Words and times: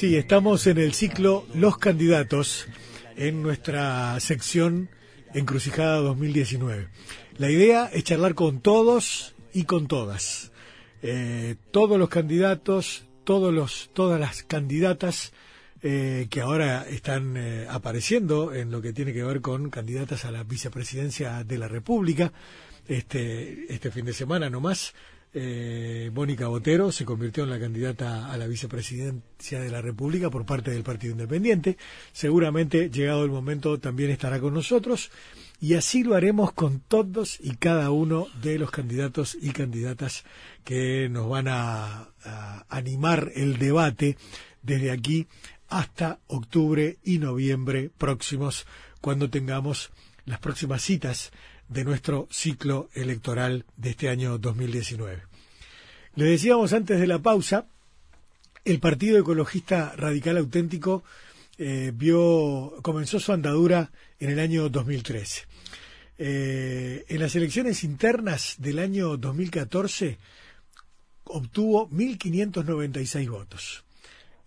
Sí, 0.00 0.16
estamos 0.16 0.66
en 0.66 0.78
el 0.78 0.94
ciclo 0.94 1.44
Los 1.54 1.76
Candidatos 1.76 2.66
en 3.18 3.42
nuestra 3.42 4.18
sección 4.18 4.88
Encrucijada 5.34 5.98
2019. 5.98 6.88
La 7.36 7.50
idea 7.50 7.84
es 7.84 8.04
charlar 8.04 8.34
con 8.34 8.62
todos 8.62 9.34
y 9.52 9.64
con 9.64 9.88
todas. 9.88 10.52
Eh, 11.02 11.56
todos 11.70 11.98
los 11.98 12.08
candidatos, 12.08 13.04
todos 13.24 13.52
los, 13.52 13.90
todas 13.92 14.18
las 14.18 14.42
candidatas 14.42 15.34
eh, 15.82 16.28
que 16.30 16.40
ahora 16.40 16.88
están 16.88 17.36
eh, 17.36 17.66
apareciendo 17.68 18.54
en 18.54 18.70
lo 18.70 18.80
que 18.80 18.94
tiene 18.94 19.12
que 19.12 19.22
ver 19.22 19.42
con 19.42 19.68
candidatas 19.68 20.24
a 20.24 20.30
la 20.30 20.44
vicepresidencia 20.44 21.44
de 21.44 21.58
la 21.58 21.68
República. 21.68 22.32
Este, 22.88 23.70
este 23.70 23.90
fin 23.90 24.06
de 24.06 24.14
semana 24.14 24.48
nomás 24.48 24.94
eh, 25.32 26.10
Mónica 26.12 26.48
Botero 26.48 26.90
se 26.90 27.04
convirtió 27.04 27.44
en 27.44 27.50
la 27.50 27.60
candidata 27.60 28.32
a 28.32 28.36
la 28.36 28.46
vicepresidencia 28.46 29.60
de 29.60 29.70
la 29.70 29.80
República 29.80 30.30
por 30.30 30.44
parte 30.44 30.70
del 30.72 30.82
Partido 30.82 31.12
Independiente. 31.12 31.76
Seguramente, 32.12 32.90
llegado 32.90 33.24
el 33.24 33.30
momento, 33.30 33.78
también 33.78 34.10
estará 34.10 34.40
con 34.40 34.54
nosotros. 34.54 35.10
Y 35.60 35.74
así 35.74 36.02
lo 36.02 36.14
haremos 36.14 36.52
con 36.52 36.80
todos 36.80 37.38
y 37.40 37.56
cada 37.56 37.90
uno 37.90 38.26
de 38.42 38.58
los 38.58 38.70
candidatos 38.70 39.36
y 39.40 39.50
candidatas 39.50 40.24
que 40.64 41.08
nos 41.10 41.28
van 41.28 41.48
a, 41.48 42.08
a 42.24 42.66
animar 42.68 43.30
el 43.34 43.58
debate 43.58 44.16
desde 44.62 44.90
aquí 44.90 45.28
hasta 45.68 46.18
octubre 46.26 46.98
y 47.04 47.18
noviembre 47.18 47.90
próximos, 47.96 48.66
cuando 49.00 49.30
tengamos 49.30 49.90
las 50.24 50.40
próximas 50.40 50.82
citas 50.82 51.30
de 51.68 51.84
nuestro 51.84 52.26
ciclo 52.30 52.88
electoral 52.94 53.64
de 53.76 53.90
este 53.90 54.08
año 54.08 54.38
2019. 54.38 55.29
Le 56.16 56.24
decíamos 56.24 56.72
antes 56.72 56.98
de 56.98 57.06
la 57.06 57.20
pausa, 57.20 57.66
el 58.64 58.80
Partido 58.80 59.18
Ecologista 59.18 59.94
Radical 59.96 60.38
Auténtico 60.38 61.04
eh, 61.56 61.92
vio, 61.94 62.74
comenzó 62.82 63.20
su 63.20 63.32
andadura 63.32 63.92
en 64.18 64.30
el 64.30 64.40
año 64.40 64.68
2013. 64.68 65.42
Eh, 66.18 67.04
en 67.08 67.20
las 67.20 67.36
elecciones 67.36 67.84
internas 67.84 68.56
del 68.58 68.80
año 68.80 69.16
2014 69.16 70.18
obtuvo 71.24 71.88
1.596 71.90 73.30
votos. 73.30 73.84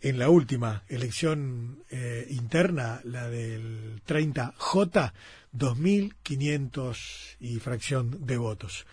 En 0.01 0.19
la 0.19 0.29
última 0.29 0.83
elección 0.89 1.83
eh, 1.89 2.27
interna, 2.29 2.99
la 3.05 3.29
del 3.29 4.01
30J, 4.05 5.13
2.500 5.55 6.97
y 7.39 7.59
fracción 7.59 8.25
de 8.25 8.37
votos. 8.37 8.85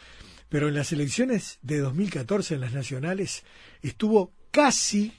Pero 0.50 0.68
en 0.68 0.74
las 0.74 0.92
elecciones 0.92 1.58
de 1.62 1.78
2014, 1.78 2.56
en 2.56 2.60
las 2.60 2.74
nacionales, 2.74 3.44
estuvo 3.80 4.34
casi 4.50 5.14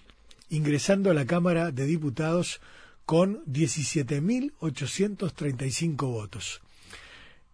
ingresando 0.49 1.09
a 1.09 1.15
la 1.15 1.25
Cámara 1.25 1.71
de 1.71 1.85
Diputados 1.85 2.61
con 3.05 3.43
17.835 3.45 5.95
votos. 6.05 6.61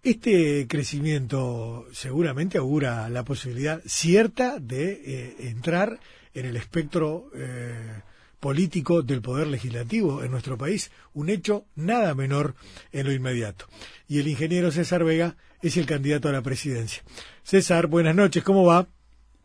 Este 0.03 0.67
crecimiento 0.67 1.87
seguramente 1.91 2.57
augura 2.57 3.07
la 3.09 3.23
posibilidad 3.23 3.81
cierta 3.85 4.59
de 4.59 4.91
eh, 4.91 5.35
entrar 5.49 5.99
en 6.33 6.45
el 6.45 6.55
espectro 6.55 7.29
eh, 7.35 8.01
político 8.39 9.01
del 9.01 9.21
poder 9.21 9.47
legislativo 9.47 10.23
en 10.23 10.31
nuestro 10.31 10.57
país, 10.57 10.91
un 11.13 11.29
hecho 11.29 11.65
nada 11.75 12.13
menor 12.15 12.53
en 12.91 13.05
lo 13.07 13.11
inmediato. 13.13 13.65
Y 14.07 14.19
el 14.19 14.27
ingeniero 14.27 14.71
César 14.71 15.03
Vega 15.03 15.35
es 15.61 15.77
el 15.77 15.85
candidato 15.85 16.29
a 16.29 16.31
la 16.31 16.41
presidencia. 16.41 17.03
César, 17.43 17.87
buenas 17.87 18.15
noches, 18.15 18.43
¿cómo 18.43 18.65
va? 18.65 18.85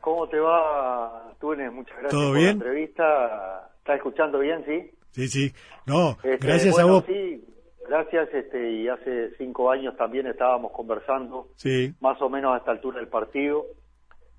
¿Cómo 0.00 0.28
te 0.28 0.38
va, 0.38 1.34
Túnez? 1.40 1.72
Muchas 1.72 1.94
gracias 1.94 2.10
¿Todo 2.12 2.28
por 2.30 2.36
bien? 2.38 2.46
la 2.46 2.52
entrevista. 2.52 3.70
¿Estás 3.78 3.96
escuchando 3.96 4.38
bien, 4.38 4.64
sí? 4.66 4.90
Sí, 5.12 5.28
sí. 5.28 5.52
No, 5.86 6.12
Este, 6.22 6.36
gracias 6.38 6.72
bueno, 6.74 6.88
a 6.88 6.92
vos. 6.92 7.04
Sí, 7.06 7.44
gracias. 7.88 8.28
Este, 8.32 8.72
y 8.72 8.88
hace 8.88 9.30
cinco 9.38 9.70
años 9.70 9.96
también 9.96 10.26
estábamos 10.26 10.72
conversando, 10.72 11.48
Sí, 11.56 11.94
más 12.00 12.20
o 12.20 12.28
menos 12.28 12.54
a 12.54 12.58
esta 12.58 12.70
altura 12.72 12.98
del 12.98 13.08
partido. 13.08 13.64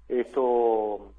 Esto 0.09 1.12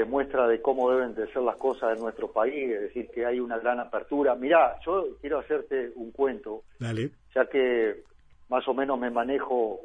demuestra 0.00 0.46
de 0.46 0.60
cómo 0.60 0.90
deben 0.90 1.14
de 1.14 1.26
ser 1.32 1.42
las 1.42 1.56
cosas 1.56 1.96
en 1.96 2.02
nuestro 2.02 2.30
país, 2.30 2.70
es 2.70 2.80
decir, 2.82 3.08
que 3.14 3.24
hay 3.24 3.40
una 3.40 3.58
gran 3.58 3.80
apertura. 3.80 4.34
Mirá, 4.34 4.76
yo 4.84 5.06
quiero 5.20 5.38
hacerte 5.38 5.90
un 5.94 6.10
cuento, 6.10 6.62
dale. 6.78 7.10
ya 7.34 7.46
que 7.46 8.02
más 8.48 8.66
o 8.68 8.74
menos 8.74 8.98
me 8.98 9.10
manejo 9.10 9.80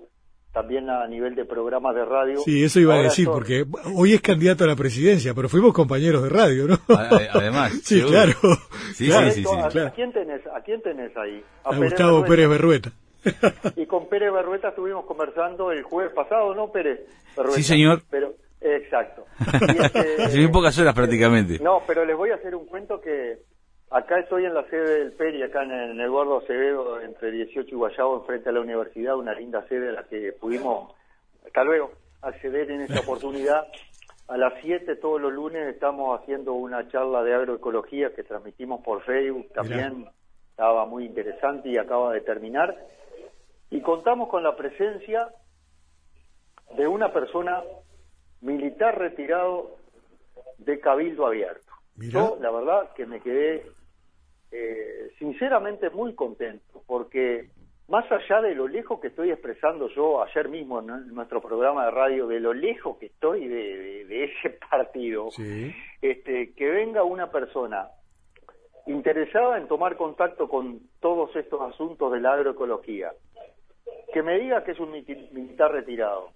también 0.51 0.89
a 0.89 1.05
nivel 1.07 1.35
de 1.35 1.43
programas 1.45 1.93
de 1.95 2.05
radio. 2.05 2.39
Sí, 2.39 2.63
eso 2.63 2.79
iba 2.79 2.95
a 2.95 3.01
decir, 3.01 3.27
porque 3.27 3.65
hoy 3.93 4.13
es 4.13 4.21
candidato 4.21 4.63
a 4.63 4.67
la 4.67 4.75
presidencia, 4.75 5.33
pero 5.33 5.49
fuimos 5.49 5.73
compañeros 5.73 6.23
de 6.23 6.29
radio, 6.29 6.65
¿no? 6.67 6.77
Además, 7.33 7.73
Sí, 7.83 7.99
seguro. 7.99 8.09
claro. 8.11 8.33
Sí, 8.93 9.07
Claro. 9.07 9.31
sí, 9.31 9.43
sí, 9.43 9.49
sí. 9.49 9.59
¿A, 9.61 9.67
claro. 9.67 9.87
a 9.89 9.91
quién 9.91 10.13
tenés, 10.13 10.41
¿A 10.47 10.61
quién 10.61 10.81
tenés 10.81 11.15
ahí? 11.17 11.43
A 11.65 11.71
Pérez 11.71 11.91
Gustavo 11.91 12.21
Berrueta. 12.21 12.29
Pérez 12.29 12.49
Berrueta. 12.49 12.91
Y 13.75 13.85
con 13.85 14.07
Pérez 14.07 14.31
Berrueta 14.31 14.69
estuvimos 14.69 15.05
conversando 15.05 15.71
el 15.71 15.83
jueves 15.83 16.13
pasado, 16.13 16.55
¿no, 16.55 16.71
Pérez 16.71 17.01
Berrueta? 17.35 17.57
Sí, 17.57 17.63
señor. 17.63 18.01
Pero, 18.09 18.33
exacto. 18.65 19.25
Y 19.71 19.81
este- 19.81 20.49
pocas 20.49 20.77
horas 20.79 20.93
prácticamente. 20.93 21.59
No, 21.59 21.83
pero 21.85 22.05
les 22.05 22.17
voy 22.17 22.31
a 22.31 22.35
hacer 22.35 22.55
un 22.55 22.65
cuento 22.65 22.99
que 22.99 23.39
acá 23.91 24.19
estoy 24.19 24.45
en 24.45 24.53
la 24.53 24.63
sede 24.69 24.99
del 24.99 25.13
PERI, 25.13 25.43
acá 25.43 25.63
en, 25.63 25.71
en 25.71 26.01
Eduardo 26.01 26.39
Acevedo, 26.39 27.01
entre 27.01 27.31
18 27.31 27.69
y 27.69 27.73
Guayabo, 27.75 28.21
enfrente 28.21 28.49
a 28.49 28.51
la 28.51 28.61
universidad, 28.61 29.15
una 29.15 29.33
linda 29.33 29.65
sede 29.67 29.89
a 29.89 29.93
la 29.93 30.03
que 30.03 30.33
pudimos, 30.33 30.93
hasta 31.45 31.63
luego, 31.63 31.91
acceder 32.21 32.71
en 32.71 32.81
esta 32.81 33.01
oportunidad. 33.01 33.67
A 34.27 34.37
las 34.37 34.53
7 34.61 34.95
todos 34.95 35.21
los 35.21 35.31
lunes 35.31 35.67
estamos 35.67 36.19
haciendo 36.19 36.53
una 36.53 36.87
charla 36.89 37.23
de 37.23 37.35
agroecología 37.35 38.13
que 38.15 38.23
transmitimos 38.23 38.81
por 38.83 39.03
Facebook 39.03 39.51
también. 39.53 40.07
Estaba 40.49 40.85
muy 40.85 41.05
interesante 41.05 41.69
y 41.69 41.77
acaba 41.77 42.11
de 42.13 42.21
terminar. 42.21 42.75
Y 43.69 43.81
contamos 43.81 44.29
con 44.29 44.41
la 44.41 44.55
presencia 44.55 45.27
de 46.75 46.87
una 46.87 47.13
persona 47.13 47.61
militar 48.45 48.97
retirado 48.97 49.75
de 50.59 50.79
Cabildo 50.79 51.25
Abierto. 51.25 51.71
Mirá. 51.97 52.11
Yo, 52.11 52.37
la 52.41 52.51
verdad, 52.51 52.93
que 52.93 53.05
me 53.05 53.19
quedé 53.21 53.65
eh, 54.51 55.11
sinceramente 55.19 55.89
muy 55.89 56.13
contento, 56.15 56.83
porque 56.87 57.49
más 57.87 58.09
allá 58.11 58.41
de 58.41 58.55
lo 58.55 58.67
lejos 58.67 58.99
que 58.99 59.07
estoy 59.07 59.29
expresando 59.31 59.87
yo 59.89 60.23
ayer 60.23 60.49
mismo 60.49 60.79
en, 60.81 60.89
en 60.89 61.07
nuestro 61.13 61.41
programa 61.41 61.85
de 61.85 61.91
radio, 61.91 62.27
de 62.27 62.39
lo 62.39 62.53
lejos 62.53 62.97
que 62.97 63.07
estoy 63.07 63.47
de, 63.47 63.55
de- 63.77 64.05
de 64.05 64.23
ese 64.25 64.49
partido, 64.69 65.29
Sí. 65.31 65.73
este, 66.01 66.53
que 66.53 66.69
venga 66.69 67.03
una 67.03 67.29
persona 67.31 67.89
interesada 68.87 69.57
en 69.57 69.67
tomar 69.67 69.97
contacto 69.97 70.47
con 70.47 70.79
todos 70.99 71.35
estos 71.35 71.61
asuntos 71.61 72.11
de 72.11 72.19
la 72.19 72.33
agroecología, 72.33 73.11
que 74.13 74.21
me 74.21 74.39
diga 74.39 74.63
que 74.63 74.71
es 74.71 74.79
un 74.79 74.91
militar 74.91 75.71
retirado 75.71 76.29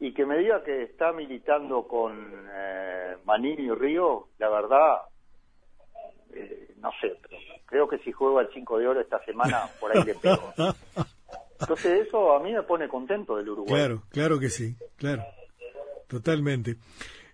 y 0.00 0.14
que 0.14 0.24
me 0.24 0.38
diga 0.38 0.64
que 0.64 0.82
está 0.82 1.12
militando 1.12 1.86
con 1.86 2.48
eh, 2.52 3.16
Manini 3.26 3.64
y 3.64 3.70
Río, 3.70 4.28
la 4.38 4.48
verdad, 4.48 4.96
eh, 6.32 6.74
no 6.78 6.90
sé, 7.00 7.18
pero 7.20 7.36
creo 7.66 7.88
que 7.88 7.98
si 7.98 8.10
juego 8.10 8.38
al 8.38 8.50
5 8.52 8.78
de 8.78 8.88
oro 8.88 9.00
esta 9.00 9.22
semana, 9.24 9.68
por 9.78 9.94
ahí 9.94 10.02
le 10.02 10.14
pego. 10.14 10.54
Entonces 11.60 12.06
eso 12.08 12.34
a 12.34 12.42
mí 12.42 12.52
me 12.52 12.62
pone 12.62 12.88
contento 12.88 13.36
del 13.36 13.50
Uruguay. 13.50 13.74
Claro, 13.74 14.02
claro 14.08 14.40
que 14.40 14.48
sí, 14.48 14.74
claro. 14.96 15.22
Totalmente. 16.08 16.76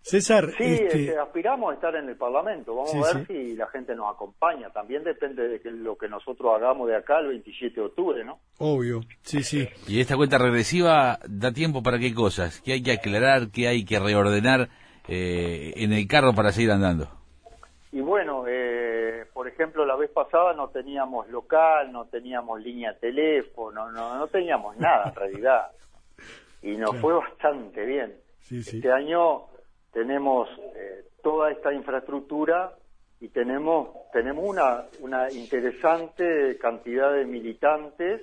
César, 0.08 0.50
Sí, 0.56 0.62
este, 0.62 0.86
este, 1.06 1.18
aspiramos 1.18 1.70
a 1.70 1.74
estar 1.74 1.96
en 1.96 2.08
el 2.08 2.16
Parlamento. 2.16 2.76
Vamos 2.76 2.92
Sí, 2.92 2.98
a 2.98 3.14
ver 3.18 3.26
sí. 3.26 3.32
si 3.50 3.56
la 3.56 3.66
gente 3.66 3.94
nos 3.96 4.14
acompaña. 4.14 4.70
También 4.70 5.02
depende 5.02 5.48
de 5.48 5.60
que 5.60 5.68
lo 5.72 5.96
que 5.98 6.08
nosotros 6.08 6.52
hagamos 6.54 6.86
de 6.86 6.94
acá 6.96 7.18
el 7.18 7.26
27 7.28 7.74
de 7.74 7.86
octubre, 7.86 8.24
¿no? 8.24 8.38
obvio, 8.58 9.00
sí, 9.22 9.42
sí. 9.42 9.68
Y 9.88 10.00
esta 10.00 10.14
cuenta 10.16 10.38
regresiva 10.38 11.18
da 11.28 11.50
tiempo 11.52 11.82
para 11.82 11.98
qué 11.98 12.14
cosas, 12.14 12.60
qué 12.60 12.74
hay 12.74 12.82
que 12.84 12.92
aclarar, 12.92 13.50
qué 13.52 13.66
hay 13.66 13.84
que 13.84 13.98
reordenar 13.98 14.68
eh, 15.08 15.72
en 15.74 15.92
el 15.92 16.06
carro 16.06 16.32
para 16.34 16.52
seguir 16.52 16.70
andando. 16.70 17.08
Y 17.90 18.00
bueno, 18.00 18.44
eh, 18.46 19.24
por 19.34 19.48
ejemplo, 19.48 19.84
la 19.84 19.96
vez 19.96 20.10
pasada 20.10 20.52
no 20.54 20.68
teníamos 20.68 21.28
local, 21.30 21.90
no 21.90 22.04
teníamos 22.06 22.60
línea 22.60 22.92
de 22.92 23.00
teléfono, 23.00 23.90
no, 23.90 24.16
no 24.18 24.28
teníamos 24.28 24.76
nada 24.76 25.08
en 25.08 25.14
realidad. 25.16 25.66
Y 26.62 26.76
nos 26.76 26.90
Claro. 26.90 27.00
fue 27.02 27.14
bastante 27.14 27.84
bien. 27.84 28.14
Sí, 28.40 28.62
sí. 28.62 28.76
Este 28.76 28.92
año 28.92 29.42
tenemos 29.96 30.46
eh, 30.76 31.06
toda 31.22 31.50
esta 31.50 31.72
infraestructura 31.72 32.76
y 33.18 33.28
tenemos 33.28 33.88
tenemos 34.12 34.44
una 34.46 34.84
una 35.00 35.32
interesante 35.32 36.58
cantidad 36.60 37.14
de 37.14 37.24
militantes 37.24 38.20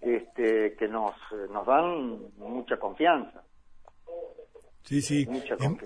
este, 0.00 0.74
que 0.78 0.88
nos 0.88 1.12
nos 1.52 1.66
dan 1.66 2.18
mucha 2.38 2.78
confianza. 2.78 3.42
Sí, 4.84 5.02
sí. 5.02 5.26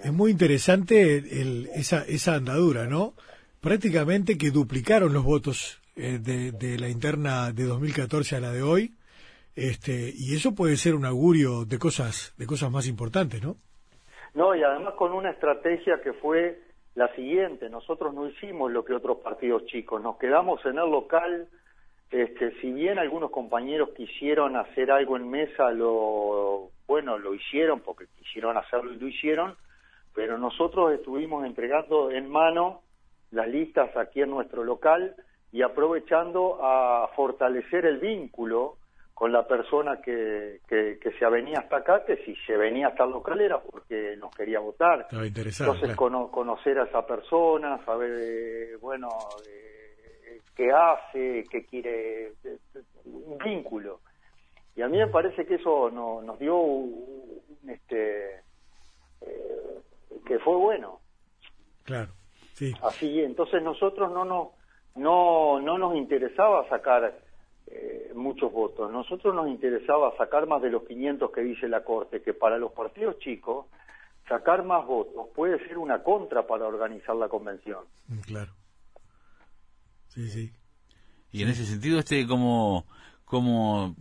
Es 0.04 0.12
muy 0.12 0.30
interesante 0.30 1.16
el- 1.16 1.68
esa, 1.74 2.04
esa 2.04 2.36
andadura, 2.36 2.86
¿no? 2.86 3.14
Prácticamente 3.60 4.38
que 4.38 4.52
duplicaron 4.52 5.12
los 5.12 5.24
votos 5.24 5.80
eh, 5.96 6.18
de, 6.20 6.52
de 6.52 6.78
la 6.78 6.88
interna 6.88 7.50
de 7.52 7.64
2014 7.64 8.36
a 8.36 8.40
la 8.40 8.52
de 8.52 8.62
hoy. 8.62 8.94
Este, 9.56 10.12
y 10.16 10.34
eso 10.36 10.54
puede 10.54 10.76
ser 10.76 10.94
un 10.94 11.04
augurio 11.06 11.64
de 11.64 11.78
cosas, 11.78 12.34
de 12.38 12.46
cosas 12.46 12.70
más 12.70 12.86
importantes, 12.86 13.42
¿no? 13.42 13.56
No, 14.36 14.54
y 14.54 14.62
además 14.62 14.92
con 14.96 15.14
una 15.14 15.30
estrategia 15.30 16.02
que 16.02 16.12
fue 16.12 16.60
la 16.94 17.08
siguiente, 17.14 17.70
nosotros 17.70 18.12
no 18.12 18.26
hicimos 18.28 18.70
lo 18.70 18.84
que 18.84 18.92
otros 18.92 19.16
partidos 19.20 19.64
chicos, 19.64 20.02
nos 20.02 20.18
quedamos 20.18 20.62
en 20.66 20.78
el 20.78 20.90
local, 20.90 21.48
este, 22.10 22.52
si 22.60 22.70
bien 22.70 22.98
algunos 22.98 23.30
compañeros 23.30 23.94
quisieron 23.96 24.56
hacer 24.56 24.90
algo 24.90 25.16
en 25.16 25.30
mesa, 25.30 25.70
lo 25.70 26.68
bueno, 26.86 27.16
lo 27.16 27.32
hicieron 27.32 27.80
porque 27.80 28.04
quisieron 28.18 28.58
hacerlo 28.58 28.92
y 28.92 28.98
lo 28.98 29.08
hicieron, 29.08 29.56
pero 30.14 30.36
nosotros 30.36 30.92
estuvimos 30.92 31.46
entregando 31.46 32.10
en 32.10 32.28
mano 32.28 32.82
las 33.30 33.48
listas 33.48 33.96
aquí 33.96 34.20
en 34.20 34.28
nuestro 34.28 34.64
local 34.64 35.16
y 35.50 35.62
aprovechando 35.62 36.58
a 36.60 37.08
fortalecer 37.16 37.86
el 37.86 38.00
vínculo 38.00 38.76
con 39.16 39.32
la 39.32 39.48
persona 39.48 39.98
que, 40.02 40.60
que, 40.68 40.98
se 41.18 41.26
venía 41.30 41.60
hasta 41.60 41.78
acá, 41.78 42.04
que 42.04 42.18
si 42.18 42.36
se 42.46 42.54
venía 42.54 42.88
hasta 42.88 43.04
el 43.04 43.12
local 43.12 43.40
era 43.40 43.58
porque 43.58 44.14
nos 44.18 44.30
quería 44.36 44.60
votar. 44.60 45.06
Entonces 45.10 45.96
conocer 45.96 46.78
a 46.78 46.84
esa 46.84 47.06
persona, 47.06 47.82
saber, 47.86 48.10
eh, 48.10 48.76
bueno, 48.76 49.08
eh, 49.48 50.42
qué 50.54 50.70
hace, 50.70 51.44
qué 51.50 51.64
quiere, 51.64 52.34
un 53.06 53.38
vínculo. 53.38 54.00
Y 54.76 54.82
a 54.82 54.88
mí 54.88 54.98
me 54.98 55.06
parece 55.06 55.46
que 55.46 55.54
eso 55.54 55.90
no, 55.90 56.20
nos 56.20 56.38
dio 56.38 56.54
un, 56.58 57.40
este 57.70 58.34
eh, 59.22 59.80
que 60.26 60.38
fue 60.40 60.56
bueno. 60.56 61.00
Claro, 61.84 62.12
sí. 62.52 62.70
Así, 62.82 63.22
entonces 63.22 63.62
nosotros 63.62 64.12
no 64.12 64.26
nos 64.26 64.48
no 64.94 65.58
no 65.58 65.78
nos 65.78 65.96
interesaba 65.96 66.68
sacar 66.68 67.25
eh, 67.66 68.12
muchos 68.14 68.52
votos. 68.52 68.90
Nosotros 68.90 69.34
nos 69.34 69.48
interesaba 69.48 70.16
sacar 70.16 70.46
más 70.46 70.62
de 70.62 70.70
los 70.70 70.84
500 70.84 71.30
que 71.30 71.40
dice 71.42 71.68
la 71.68 71.84
Corte, 71.84 72.22
que 72.22 72.34
para 72.34 72.58
los 72.58 72.72
partidos 72.72 73.18
chicos 73.18 73.66
sacar 74.28 74.64
más 74.64 74.86
votos 74.86 75.28
puede 75.34 75.58
ser 75.66 75.78
una 75.78 76.02
contra 76.02 76.46
para 76.46 76.66
organizar 76.66 77.16
la 77.16 77.28
convención. 77.28 77.84
Mm, 78.08 78.20
claro. 78.20 78.52
Sí, 80.08 80.28
sí. 80.28 80.52
Y 81.30 81.42
en 81.42 81.48
ese 81.48 81.64
sentido, 81.64 81.98
este, 81.98 82.26
¿cómo, 82.26 82.86
cómo 83.24 83.94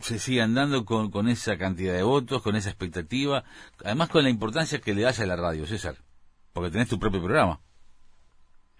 se 0.00 0.18
sigue 0.18 0.42
andando 0.42 0.84
con, 0.84 1.10
con 1.10 1.28
esa 1.28 1.56
cantidad 1.56 1.94
de 1.94 2.02
votos, 2.02 2.42
con 2.42 2.56
esa 2.56 2.68
expectativa? 2.68 3.44
Además, 3.84 4.08
con 4.10 4.22
la 4.22 4.30
importancia 4.30 4.80
que 4.80 4.94
le 4.94 5.02
das 5.02 5.20
a 5.20 5.26
la 5.26 5.36
radio, 5.36 5.66
César, 5.66 5.96
porque 6.52 6.70
tenés 6.70 6.88
tu 6.88 6.98
propio 6.98 7.22
programa. 7.22 7.60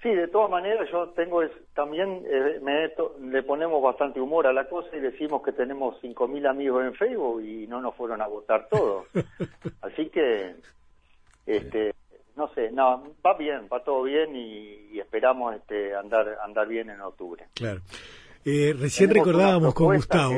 Sí, 0.04 0.10
de 0.10 0.28
todas 0.28 0.50
maneras 0.50 0.86
yo 0.92 1.08
tengo 1.16 1.42
es, 1.42 1.50
también 1.72 2.22
eh, 2.30 2.60
me, 2.60 2.92
le 3.26 3.42
ponemos 3.42 3.82
bastante 3.82 4.20
humor 4.20 4.46
a 4.46 4.52
la 4.52 4.68
cosa 4.68 4.94
y 4.94 5.00
decimos 5.00 5.42
que 5.42 5.52
tenemos 5.52 5.96
5.000 6.02 6.46
amigos 6.46 6.84
en 6.84 6.92
Facebook 6.92 7.42
y 7.42 7.66
no 7.66 7.80
nos 7.80 7.96
fueron 7.96 8.20
a 8.20 8.26
votar 8.26 8.68
todos. 8.70 9.06
Así 9.80 10.10
que, 10.10 10.56
este, 11.46 11.94
no 12.36 12.52
sé, 12.52 12.70
no, 12.70 13.14
va 13.24 13.32
bien, 13.38 13.66
va 13.72 13.82
todo 13.82 14.02
bien 14.02 14.36
y, 14.36 15.00
esperamos 15.00 15.56
este, 15.56 15.94
andar 15.94 16.36
andar 16.44 16.68
bien 16.68 16.90
en 16.90 17.00
octubre. 17.00 17.46
Claro. 17.54 17.80
Eh, 18.44 18.74
recién 18.78 19.08
recordábamos 19.08 19.72
con 19.72 19.96
Gustavo 19.96 20.34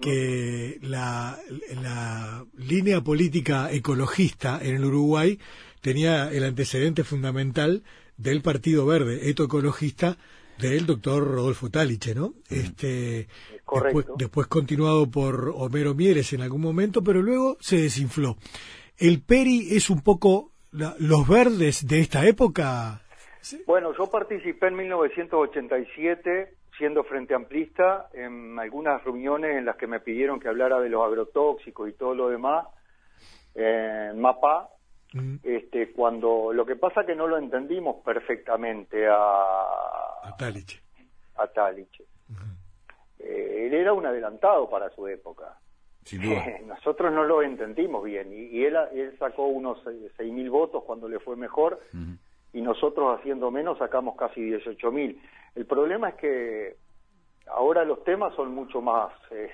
que, 0.00 0.78
la, 0.80 1.36
la 1.82 2.46
línea 2.56 3.02
política 3.02 3.70
ecologista 3.70 4.58
en 4.62 4.76
el 4.76 4.86
Uruguay 4.86 5.38
tenía 5.82 6.32
el 6.32 6.44
antecedente 6.44 7.04
fundamental 7.04 7.82
del 8.20 8.42
Partido 8.42 8.86
Verde, 8.86 9.30
eto 9.30 9.44
ecologista, 9.44 10.16
del 10.58 10.86
doctor 10.86 11.26
Rodolfo 11.26 11.70
Taliche, 11.70 12.14
¿no? 12.14 12.34
Este, 12.50 13.28
después, 13.72 14.06
después, 14.16 14.46
continuado 14.46 15.10
por 15.10 15.52
Homero 15.54 15.94
Mieres 15.94 16.32
en 16.34 16.42
algún 16.42 16.60
momento, 16.60 17.02
pero 17.02 17.22
luego 17.22 17.56
se 17.60 17.76
desinfló. 17.76 18.36
¿El 18.98 19.22
PERI 19.22 19.74
es 19.76 19.88
un 19.88 20.02
poco 20.02 20.52
los 20.72 21.26
verdes 21.26 21.86
de 21.86 22.00
esta 22.00 22.26
época? 22.26 23.00
Bueno, 23.66 23.94
yo 23.96 24.10
participé 24.10 24.68
en 24.68 24.76
1987 24.76 26.54
siendo 26.76 27.04
frente 27.04 27.34
amplista 27.34 28.08
en 28.12 28.58
algunas 28.58 29.02
reuniones 29.04 29.56
en 29.56 29.64
las 29.64 29.76
que 29.76 29.86
me 29.86 30.00
pidieron 30.00 30.40
que 30.40 30.48
hablara 30.48 30.80
de 30.80 30.88
los 30.88 31.04
agrotóxicos 31.04 31.88
y 31.88 31.92
todo 31.92 32.14
lo 32.14 32.28
demás, 32.28 32.66
en 33.54 34.20
MAPA, 34.20 34.68
este, 35.42 35.92
cuando 35.92 36.52
lo 36.52 36.64
que 36.64 36.76
pasa 36.76 37.04
que 37.04 37.14
no 37.14 37.26
lo 37.26 37.38
entendimos 37.38 37.96
perfectamente 38.04 39.08
a, 39.08 39.16
a 40.22 40.36
Taliche. 40.38 40.80
A 41.36 41.46
Taliche. 41.48 42.04
Eh, 43.18 43.66
él 43.66 43.74
era 43.74 43.92
un 43.92 44.06
adelantado 44.06 44.68
para 44.70 44.90
su 44.90 45.06
época. 45.06 45.58
Nosotros 46.66 47.12
no 47.12 47.24
lo 47.24 47.42
entendimos 47.42 48.02
bien 48.04 48.32
y, 48.32 48.64
él, 48.64 48.76
él, 48.92 49.16
sacó 49.18 49.46
unos 49.46 49.78
seis 50.16 50.32
mil 50.32 50.50
votos 50.50 50.82
cuando 50.84 51.08
le 51.08 51.18
fue 51.20 51.36
mejor 51.36 51.80
y 52.52 52.62
nosotros 52.62 53.18
haciendo 53.18 53.50
menos 53.50 53.78
sacamos 53.78 54.16
casi 54.16 54.40
18 54.40 54.92
mil. 54.92 55.20
El 55.54 55.66
problema 55.66 56.10
es 56.10 56.14
que 56.16 56.76
ahora 57.54 57.84
los 57.84 58.02
temas 58.04 58.34
son 58.34 58.54
mucho 58.54 58.80
más, 58.80 59.12
eh, 59.30 59.50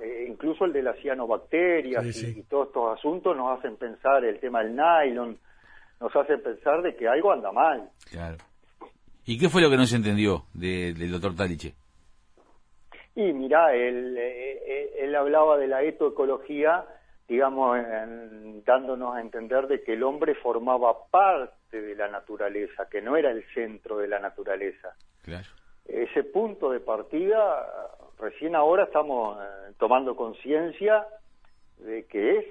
eh, 0.00 0.26
incluso 0.28 0.64
el 0.64 0.72
de 0.72 0.82
las 0.82 0.98
cianobacterias 1.00 2.04
Y, 2.22 2.42
todos 2.44 2.68
estos 2.68 2.98
asuntos 2.98 3.36
nos 3.36 3.58
hacen 3.58 3.76
pensar, 3.76 4.24
el 4.24 4.38
tema 4.40 4.62
del 4.62 4.76
nylon, 4.76 5.38
nos 6.00 6.14
hace 6.14 6.38
pensar 6.38 6.82
de 6.82 6.94
que 6.94 7.08
algo 7.08 7.32
anda 7.32 7.52
mal. 7.52 7.90
Claro. 8.10 8.36
¿Y 9.24 9.38
qué 9.38 9.48
fue 9.48 9.62
lo 9.62 9.70
que 9.70 9.76
no 9.76 9.86
se 9.86 9.96
entendió 9.96 10.44
del 10.52 11.10
doctor 11.10 11.34
Taliche? 11.34 11.74
Y 13.14 13.32
mira, 13.32 13.74
él, 13.74 14.16
eh, 14.18 14.92
él, 14.98 15.14
hablaba 15.14 15.56
de 15.56 15.66
la 15.66 15.82
etoecología, 15.82 16.84
digamos, 17.26 17.78
dándonos 18.64 19.16
a 19.16 19.20
entender 19.20 19.66
de 19.66 19.82
que 19.82 19.94
el 19.94 20.02
hombre 20.02 20.34
formaba 20.34 20.94
parte 21.10 21.80
de 21.80 21.96
la 21.96 22.08
naturaleza, 22.08 22.88
que 22.90 23.00
no 23.00 23.16
era 23.16 23.30
el 23.30 23.42
centro 23.54 23.96
de 23.96 24.08
la 24.08 24.20
naturaleza. 24.20 24.94
Claro 25.22 25.48
ese 25.88 26.24
punto 26.24 26.70
de 26.70 26.80
partida, 26.80 27.66
recién 28.18 28.54
ahora 28.54 28.84
estamos 28.84 29.38
eh, 29.38 29.72
tomando 29.78 30.16
conciencia 30.16 31.06
de 31.78 32.04
que 32.06 32.38
es 32.38 32.44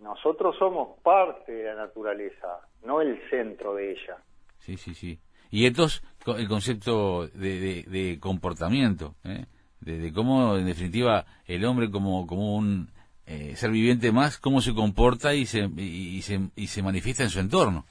Nosotros 0.00 0.56
somos 0.58 0.98
parte 1.00 1.52
de 1.52 1.64
la 1.64 1.74
naturaleza, 1.74 2.60
no 2.84 3.00
el 3.00 3.18
centro 3.30 3.74
de 3.74 3.92
ella. 3.92 4.16
Sí, 4.58 4.76
sí, 4.76 4.94
sí. 4.94 5.18
Y 5.50 5.66
esto 5.66 5.84
es 5.84 6.02
el 6.26 6.48
concepto 6.48 7.26
de, 7.28 8.18
comportamiento, 8.20 9.14
¿eh? 9.24 9.46
de, 9.80 10.12
cómo, 10.12 10.56
en 10.56 10.66
definitiva, 10.66 11.24
el 11.46 11.64
hombre 11.64 11.90
como, 11.90 12.26
como 12.26 12.56
un 12.56 12.88
eh, 13.26 13.54
ser 13.56 13.70
viviente 13.70 14.10
más, 14.12 14.38
cómo 14.38 14.60
se 14.60 14.74
comporta 14.74 15.34
y 15.34 15.46
se, 15.46 15.68
y, 15.76 16.20
se, 16.22 16.40
y 16.56 16.66
se 16.66 16.82
manifiesta 16.82 17.22
en 17.22 17.30
su 17.30 17.40
entorno. 17.40 17.84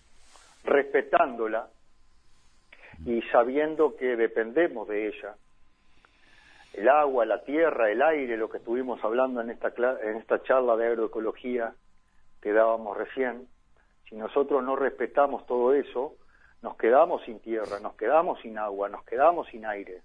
Respetándola, 0.63 1.69
y 3.06 3.22
sabiendo 3.24 3.95
que 3.95 4.16
dependemos 4.16 4.88
de 4.88 5.07
ella. 5.07 5.35
El 6.73 6.90
agua, 6.90 7.26
la 7.26 7.44
tierra, 7.44 7.92
el 7.92 8.02
aire, 8.02 8.35
lo 8.35 8.50
que 8.50 8.57
estuvimos 8.57 9.04
hablando 9.04 9.42
en 9.42 9.52
esta, 9.52 9.73
en 10.02 10.18
esta 10.18 10.42
charla 10.44 10.76
de 10.76 10.88
agroecología 10.88 11.73
que 12.42 12.52
dábamos 12.52 12.97
recién, 12.97 13.47
si 14.09 14.16
nosotros 14.16 14.64
no 14.64 14.76
respetamos 14.76 15.45
todo 15.45 15.73
eso, 15.73 16.16
nos 16.62 16.76
quedamos 16.78 17.23
sin 17.23 17.40
tierra, 17.40 17.80
nos 17.80 17.95
quedamos 17.95 18.40
sin 18.42 18.57
agua, 18.57 18.90
nos 18.90 19.04
quedamos 19.06 19.47
sin 19.47 19.66
aire. 19.66 20.02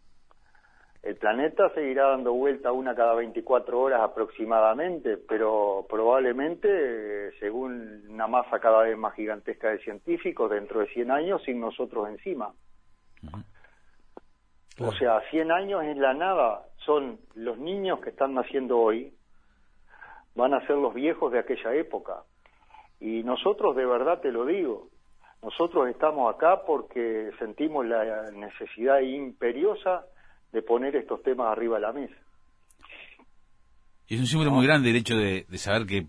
El 1.03 1.17
planeta 1.17 1.71
seguirá 1.75 2.09
dando 2.09 2.33
vuelta 2.33 2.73
una 2.73 2.95
cada 2.95 3.15
24 3.15 3.81
horas 3.81 4.01
aproximadamente, 4.01 5.17
pero 5.17 5.87
probablemente, 5.89 7.33
según 7.39 8.05
una 8.09 8.27
masa 8.27 8.59
cada 8.59 8.83
vez 8.83 8.99
más 8.99 9.15
gigantesca 9.15 9.71
de 9.71 9.79
científicos, 9.79 10.51
dentro 10.51 10.81
de 10.81 10.89
100 10.89 11.11
años 11.11 11.43
sin 11.45 11.61
nosotros 11.61 12.09
encima. 12.09 12.53
O 14.81 14.93
sea, 14.93 15.21
100 15.31 15.51
años 15.51 15.83
en 15.83 16.01
la 16.01 16.15
nada 16.15 16.63
son 16.85 17.19
los 17.35 17.59
niños 17.59 18.01
que 18.01 18.11
están 18.11 18.35
naciendo 18.35 18.79
hoy, 18.79 19.13
van 20.35 20.55
a 20.55 20.67
ser 20.67 20.77
los 20.77 20.95
viejos 20.95 21.33
de 21.33 21.41
aquella 21.41 21.75
época. 21.75 22.23
Y 23.01 23.23
nosotros, 23.23 23.77
de 23.77 23.87
verdad 23.87 24.21
te 24.21 24.31
lo 24.31 24.47
digo, 24.47 24.89
nosotros 25.43 25.89
estamos 25.89 26.35
acá 26.35 26.63
porque 26.67 27.31
sentimos 27.39 27.87
la 27.87 28.31
necesidad 28.33 29.01
imperiosa 29.01 30.05
de 30.53 30.63
poner 30.63 30.97
estos 30.97 31.23
temas 31.23 31.49
arriba 31.53 31.77
de 31.77 31.83
la 31.83 31.93
mesa. 31.93 32.17
Y 34.09 34.15
es 34.15 34.21
un 34.21 34.27
símbolo 34.27 34.51
muy 34.51 34.67
grande 34.67 34.91
el 34.91 34.97
hecho 34.97 35.17
de, 35.17 35.45
saber 35.59 35.87
que 35.87 36.07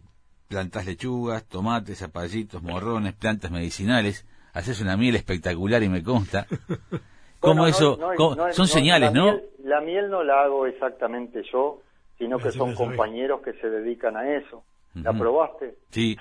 plantas 0.47 0.85
lechugas, 0.85 1.45
tomates, 1.47 1.99
zapallitos, 1.99 2.63
morrones, 2.63 3.13
plantas 3.13 3.51
medicinales, 3.51 4.25
haces 4.53 4.81
una 4.81 4.97
miel 4.97 5.15
espectacular 5.15 5.83
y 5.83 5.89
me 5.89 6.03
consta. 6.03 6.45
¿Cómo 7.39 7.67
eso? 7.67 7.97
son 8.51 8.67
señales, 8.67 9.13
¿no? 9.13 9.39
la 9.63 9.81
miel 9.81 10.09
no 10.09 10.23
la 10.23 10.41
hago 10.41 10.65
exactamente 10.65 11.43
yo, 11.51 11.81
sino 12.17 12.37
que 12.37 12.51
son 12.51 12.73
compañeros 12.73 13.41
que 13.41 13.53
se 13.53 13.69
dedican 13.69 14.17
a 14.17 14.35
eso. 14.35 14.63
¿La 14.95 15.13
probaste? 15.13 15.75
Sí. 15.89 16.17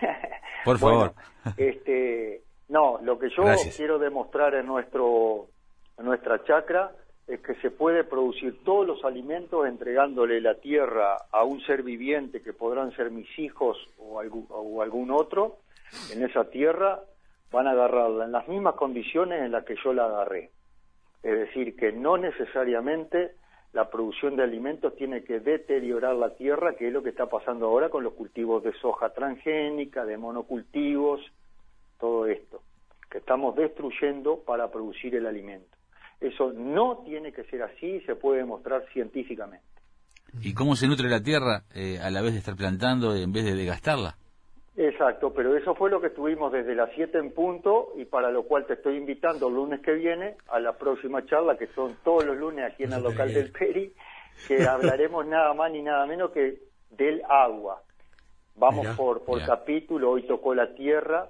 Por 0.64 0.78
favor. 0.78 1.12
este, 1.56 2.42
no, 2.68 2.98
lo 3.02 3.18
que 3.18 3.28
yo 3.30 3.44
quiero 3.76 3.98
demostrar 3.98 4.54
en 4.54 4.66
nuestro 4.66 5.48
en 5.98 6.06
nuestra 6.06 6.42
chacra 6.44 6.92
es 7.26 7.40
que 7.40 7.54
se 7.56 7.70
puede 7.70 8.04
producir 8.04 8.62
todos 8.64 8.86
los 8.86 9.04
alimentos 9.04 9.66
entregándole 9.66 10.40
la 10.40 10.54
tierra 10.56 11.16
a 11.30 11.44
un 11.44 11.60
ser 11.62 11.82
viviente 11.82 12.42
que 12.42 12.52
podrán 12.52 12.94
ser 12.96 13.10
mis 13.10 13.28
hijos 13.38 13.76
o 13.98 14.20
algún, 14.20 14.46
o 14.50 14.82
algún 14.82 15.10
otro 15.10 15.58
en 16.12 16.24
esa 16.24 16.44
tierra 16.50 17.00
van 17.54 17.68
a 17.68 17.70
agarrarla 17.70 18.24
en 18.24 18.32
las 18.32 18.46
mismas 18.48 18.74
condiciones 18.74 19.42
en 19.42 19.52
las 19.52 19.64
que 19.64 19.76
yo 19.82 19.94
la 19.94 20.04
agarré. 20.04 20.50
Es 21.22 21.38
decir, 21.38 21.74
que 21.76 21.92
no 21.92 22.18
necesariamente 22.18 23.36
la 23.72 23.88
producción 23.88 24.36
de 24.36 24.42
alimentos 24.42 24.94
tiene 24.96 25.24
que 25.24 25.40
deteriorar 25.40 26.14
la 26.16 26.34
tierra, 26.34 26.74
que 26.74 26.88
es 26.88 26.92
lo 26.92 27.02
que 27.02 27.10
está 27.10 27.26
pasando 27.26 27.66
ahora 27.66 27.88
con 27.88 28.04
los 28.04 28.12
cultivos 28.14 28.62
de 28.62 28.72
soja 28.74 29.10
transgénica, 29.10 30.04
de 30.04 30.18
monocultivos, 30.18 31.20
todo 31.98 32.26
esto, 32.26 32.60
que 33.10 33.18
estamos 33.18 33.56
destruyendo 33.56 34.40
para 34.44 34.70
producir 34.70 35.14
el 35.14 35.26
alimento. 35.26 35.76
Eso 36.20 36.52
no 36.52 37.02
tiene 37.04 37.32
que 37.32 37.44
ser 37.44 37.62
así, 37.62 38.00
se 38.00 38.16
puede 38.16 38.38
demostrar 38.38 38.84
científicamente. 38.92 39.64
¿Y 40.40 40.54
cómo 40.54 40.74
se 40.76 40.88
nutre 40.88 41.08
la 41.08 41.22
tierra 41.22 41.62
eh, 41.74 41.98
a 42.00 42.10
la 42.10 42.20
vez 42.20 42.32
de 42.32 42.38
estar 42.40 42.56
plantando 42.56 43.14
en 43.14 43.32
vez 43.32 43.44
de 43.44 43.54
desgastarla? 43.54 44.16
Exacto, 44.76 45.32
pero 45.32 45.56
eso 45.56 45.74
fue 45.76 45.88
lo 45.88 46.00
que 46.00 46.08
estuvimos 46.08 46.50
desde 46.50 46.74
las 46.74 46.90
7 46.94 47.18
en 47.18 47.32
punto 47.32 47.92
y 47.96 48.06
para 48.06 48.30
lo 48.32 48.42
cual 48.42 48.66
te 48.66 48.74
estoy 48.74 48.96
invitando 48.96 49.46
el 49.46 49.54
lunes 49.54 49.80
que 49.80 49.92
viene 49.92 50.36
a 50.48 50.58
la 50.58 50.72
próxima 50.72 51.24
charla, 51.26 51.56
que 51.56 51.68
son 51.68 51.96
todos 52.02 52.24
los 52.24 52.36
lunes 52.36 52.72
aquí 52.72 52.82
en 52.82 52.92
el 52.92 53.02
local 53.02 53.32
del 53.32 53.52
Peri, 53.52 53.92
que 54.48 54.66
hablaremos 54.66 55.26
nada 55.26 55.54
más 55.54 55.70
ni 55.70 55.80
nada 55.80 56.04
menos 56.06 56.32
que 56.32 56.58
del 56.90 57.22
agua. 57.28 57.82
Vamos 58.56 58.86
por, 58.96 59.24
por 59.24 59.44
capítulo, 59.44 60.10
hoy 60.10 60.26
tocó 60.26 60.54
la 60.54 60.74
tierra, 60.74 61.28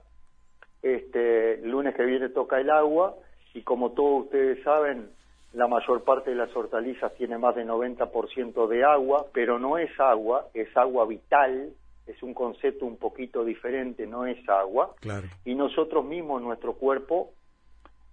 este 0.83 1.55
el 1.55 1.71
lunes 1.71 1.95
que 1.95 2.05
viene 2.05 2.31
toca 2.31 2.61
el 2.61 2.71
agua 2.71 3.15
y 3.53 3.63
como 3.63 3.93
todos 3.93 4.25
ustedes 4.25 4.63
saben, 4.63 5.11
la 5.53 5.69
mayor 5.69 6.03
parte 6.03 6.31
de 6.31 6.37
las 6.37 6.55
hortalizas 6.57 7.15
tiene 7.15 7.39
más 7.39 7.55
de 7.55 7.65
90% 7.65 8.67
de 8.67 8.85
agua, 8.85 9.27
pero 9.33 9.59
no 9.59 9.79
es 9.79 9.91
agua, 10.01 10.49
es 10.53 10.75
agua 10.77 11.07
vital, 11.07 11.73
es 12.07 12.23
un 12.23 12.35
concepto 12.35 12.87
un 12.87 12.97
poquito 12.97 13.45
diferente, 13.45 14.07
no 14.07 14.27
es 14.27 14.47
agua. 14.49 14.95
Claro. 15.01 15.29
Y 15.45 15.55
nosotros 15.55 16.05
mismos, 16.05 16.43
nuestro 16.43 16.75
cuerpo... 16.75 17.33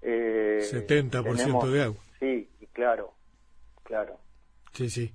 Eh, 0.02 0.60
70% 0.62 1.70
de 1.70 1.84
agua. 1.84 2.02
Sí, 2.20 2.48
claro, 2.74 3.14
claro. 3.84 4.18
Sí, 4.74 4.90
sí. 4.90 5.12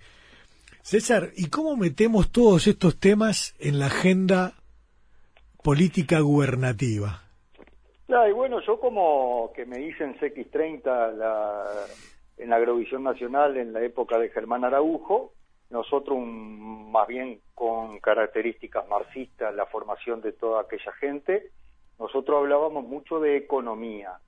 César, 0.82 1.30
¿y 1.36 1.48
cómo 1.48 1.76
metemos 1.76 2.30
todos 2.30 2.66
estos 2.68 3.00
temas 3.00 3.56
en 3.58 3.78
la 3.78 3.86
agenda 3.86 4.54
política 5.62 6.20
gubernativa? 6.20 7.22
y 8.08 8.32
bueno, 8.32 8.60
yo 8.60 8.78
como 8.78 9.52
que 9.54 9.66
me 9.66 9.80
hice 9.80 10.04
en 10.04 10.16
CX30 10.18 11.14
la, 11.16 11.64
en 12.38 12.50
la 12.50 12.56
Agrovisión 12.56 13.02
Nacional 13.02 13.56
en 13.56 13.72
la 13.72 13.82
época 13.82 14.18
de 14.18 14.30
Germán 14.30 14.64
Araujo, 14.64 15.32
nosotros 15.70 16.18
más 16.18 17.06
bien 17.08 17.40
con 17.54 17.98
características 17.98 18.86
marxistas, 18.88 19.54
la 19.54 19.66
formación 19.66 20.20
de 20.20 20.32
toda 20.32 20.62
aquella 20.62 20.92
gente, 20.92 21.50
nosotros 21.98 22.38
hablábamos 22.38 22.84
mucho 22.84 23.20
de 23.20 23.36
economía, 23.36 24.18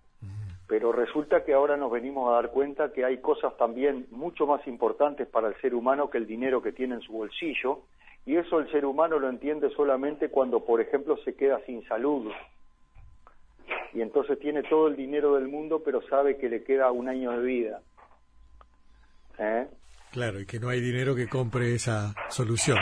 pero 0.67 0.93
resulta 0.93 1.45
que 1.45 1.55
ahora 1.55 1.77
nos 1.77 1.91
venimos 1.91 2.29
a 2.29 2.35
dar 2.35 2.51
cuenta 2.51 2.93
que 2.93 3.05
hay 3.05 3.19
cosas 3.19 3.57
también 3.57 4.07
mucho 4.11 4.47
más 4.47 4.67
importantes 4.67 5.27
para 5.29 5.49
el 5.49 5.61
ser 5.61 5.75
humano 5.75 6.11
que 6.11 6.19
el 6.19 6.27
dinero 6.27 6.63
que 6.63 6.73
tiene 6.73 6.97
en 6.97 7.01
su 7.03 7.13
bolsillo, 7.13 7.83
y 8.27 8.37
eso 8.37 8.59
el 8.59 8.71
ser 8.71 8.85
humano 8.85 9.19
lo 9.19 9.29
entiende 9.31 9.71
solamente 9.71 10.29
cuando, 10.29 10.65
por 10.65 10.81
ejemplo, 10.81 11.17
se 11.25 11.35
queda 11.35 11.61
sin 11.65 11.87
salud. 11.89 12.31
Y 13.95 14.03
entonces 14.03 14.39
tiene 14.39 14.63
todo 14.65 14.89
el 14.89 14.97
dinero 14.97 15.37
del 15.37 15.49
mundo, 15.49 15.83
pero 15.83 16.03
sabe 16.09 16.37
que 16.37 16.51
le 16.51 16.63
queda 16.63 16.91
un 16.91 17.09
año 17.09 17.31
de 17.33 17.43
vida. 17.43 17.81
¿Eh? 19.39 19.67
Claro, 20.13 20.41
y 20.41 20.47
que 20.47 20.59
no 20.59 20.69
hay 20.69 20.81
dinero 20.81 21.15
que 21.15 21.29
compre 21.29 21.75
esa 21.75 22.15
solución. 22.29 22.79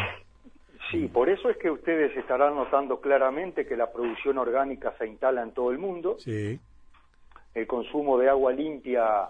Sí, 0.90 1.08
por 1.08 1.28
eso 1.28 1.50
es 1.50 1.56
que 1.56 1.70
ustedes 1.70 2.16
estarán 2.16 2.54
notando 2.54 3.00
claramente 3.00 3.66
que 3.66 3.76
la 3.76 3.92
producción 3.92 4.38
orgánica 4.38 4.94
se 4.98 5.06
instala 5.06 5.42
en 5.42 5.52
todo 5.52 5.72
el 5.72 5.78
mundo. 5.78 6.16
Sí. 6.18 6.60
El 7.54 7.66
consumo 7.66 8.18
de 8.18 8.28
agua 8.28 8.52
limpia 8.52 9.28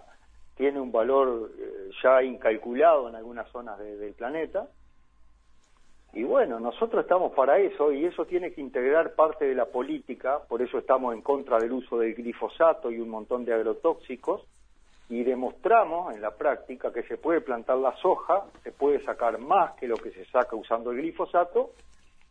tiene 0.56 0.80
un 0.80 0.92
valor 0.92 1.50
eh, 1.58 1.90
ya 2.02 2.22
incalculado 2.22 3.08
en 3.08 3.14
algunas 3.14 3.50
zonas 3.50 3.78
del 3.78 4.12
planeta. 4.14 4.68
Y 6.12 6.24
bueno, 6.24 6.58
nosotros 6.58 7.02
estamos 7.02 7.32
para 7.32 7.58
eso 7.58 7.92
y 7.92 8.06
eso 8.06 8.24
tiene 8.24 8.52
que 8.52 8.60
integrar 8.60 9.14
parte 9.14 9.44
de 9.44 9.54
la 9.54 9.66
política, 9.66 10.38
por 10.48 10.62
eso 10.62 10.78
estamos 10.78 11.14
en 11.14 11.20
contra 11.20 11.58
del 11.58 11.72
uso 11.72 11.98
del 11.98 12.14
glifosato 12.14 12.90
y 12.90 12.98
un 13.00 13.10
montón 13.10 13.44
de 13.44 13.52
agrotóxicos, 13.52 14.46
y 15.08 15.22
demostramos 15.22 16.14
en 16.14 16.20
la 16.20 16.32
práctica 16.32 16.92
que 16.92 17.04
se 17.04 17.16
puede 17.16 17.40
plantar 17.40 17.78
la 17.78 17.94
soja, 17.96 18.44
se 18.64 18.72
puede 18.72 19.04
sacar 19.04 19.38
más 19.38 19.74
que 19.74 19.86
lo 19.86 19.96
que 19.96 20.10
se 20.10 20.24
saca 20.26 20.56
usando 20.56 20.90
el 20.90 20.98
glifosato 20.98 21.70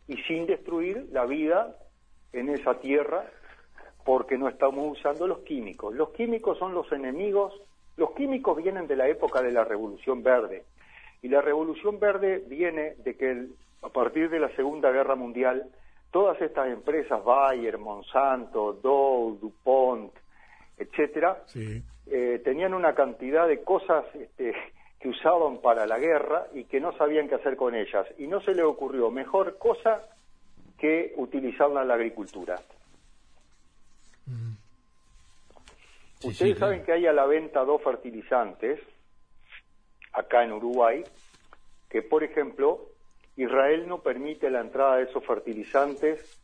y 0.06 0.16
sin 0.22 0.46
destruir 0.46 1.08
la 1.10 1.24
vida 1.24 1.76
en 2.32 2.50
esa 2.50 2.78
tierra 2.78 3.24
porque 4.04 4.38
no 4.38 4.48
estamos 4.48 4.98
usando 4.98 5.26
los 5.26 5.38
químicos. 5.40 5.94
Los 5.94 6.10
químicos 6.10 6.58
son 6.58 6.74
los 6.74 6.90
enemigos, 6.92 7.54
los 7.96 8.12
químicos 8.12 8.56
vienen 8.56 8.86
de 8.86 8.96
la 8.96 9.08
época 9.08 9.42
de 9.42 9.52
la 9.52 9.64
Revolución 9.64 10.22
Verde 10.22 10.64
y 11.22 11.28
la 11.28 11.40
Revolución 11.40 11.98
Verde 11.98 12.44
viene 12.46 12.94
de 12.98 13.16
que 13.16 13.46
a 13.82 13.88
partir 13.88 14.28
de 14.28 14.38
la 14.38 14.54
Segunda 14.54 14.90
Guerra 14.90 15.16
Mundial 15.16 15.70
todas 16.10 16.40
estas 16.40 16.68
empresas, 16.68 17.24
Bayer, 17.24 17.78
Monsanto, 17.78 18.74
Dow, 18.74 19.38
DuPont, 19.40 20.12
etcétera, 20.78 21.42
eh, 22.06 22.40
tenían 22.44 22.74
una 22.74 22.94
cantidad 22.94 23.48
de 23.48 23.62
cosas 23.62 24.04
este, 24.14 24.54
que 25.00 25.08
usaban 25.08 25.58
para 25.58 25.86
la 25.86 25.98
guerra 25.98 26.46
y 26.54 26.64
que 26.64 26.80
no 26.80 26.96
sabían 26.96 27.28
qué 27.28 27.34
hacer 27.36 27.56
con 27.56 27.74
ellas. 27.74 28.06
Y 28.18 28.26
no 28.26 28.40
se 28.40 28.54
le 28.54 28.62
ocurrió 28.62 29.10
mejor 29.10 29.58
cosa 29.58 30.02
que 30.78 31.14
utilizarla 31.16 31.82
en 31.82 31.88
la 31.88 31.94
agricultura. 31.94 32.60
Ustedes 36.22 36.58
saben 36.58 36.82
que 36.82 36.92
hay 36.92 37.06
a 37.06 37.12
la 37.12 37.26
venta 37.26 37.64
dos 37.64 37.82
fertilizantes 37.82 38.80
acá 40.12 40.44
en 40.44 40.52
Uruguay, 40.52 41.04
que 41.90 42.02
por 42.02 42.24
ejemplo 42.24 42.88
Israel 43.36 43.86
no 43.86 44.00
permite 44.00 44.50
la 44.50 44.60
entrada 44.60 44.96
de 44.96 45.04
esos 45.04 45.24
fertilizantes 45.24 46.40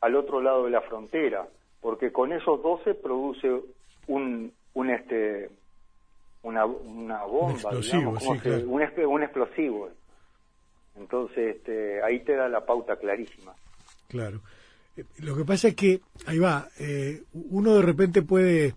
al 0.00 0.14
otro 0.16 0.40
lado 0.40 0.64
de 0.64 0.70
la 0.70 0.80
frontera, 0.80 1.46
porque 1.80 2.12
con 2.12 2.32
esos 2.32 2.62
dos 2.62 2.82
se 2.84 2.94
produce 2.94 3.62
un, 4.06 4.52
un 4.74 4.90
este 4.90 5.50
una, 6.42 6.66
una 6.66 7.24
bomba, 7.24 7.46
un 7.46 7.52
explosivo, 7.52 8.10
un, 9.10 9.22
explosivo. 9.22 9.90
Entonces, 10.96 11.56
este, 11.56 12.02
ahí 12.02 12.20
te 12.20 12.34
da 12.34 12.48
la 12.48 12.64
pauta 12.66 12.96
clarísima. 12.96 13.54
Claro. 14.08 14.40
Eh, 14.96 15.04
lo 15.18 15.36
que 15.36 15.44
pasa 15.44 15.68
es 15.68 15.76
que, 15.76 16.00
ahí 16.26 16.38
va, 16.38 16.68
eh, 16.78 17.22
uno 17.32 17.76
de 17.76 17.82
repente 17.82 18.22
puede 18.22 18.74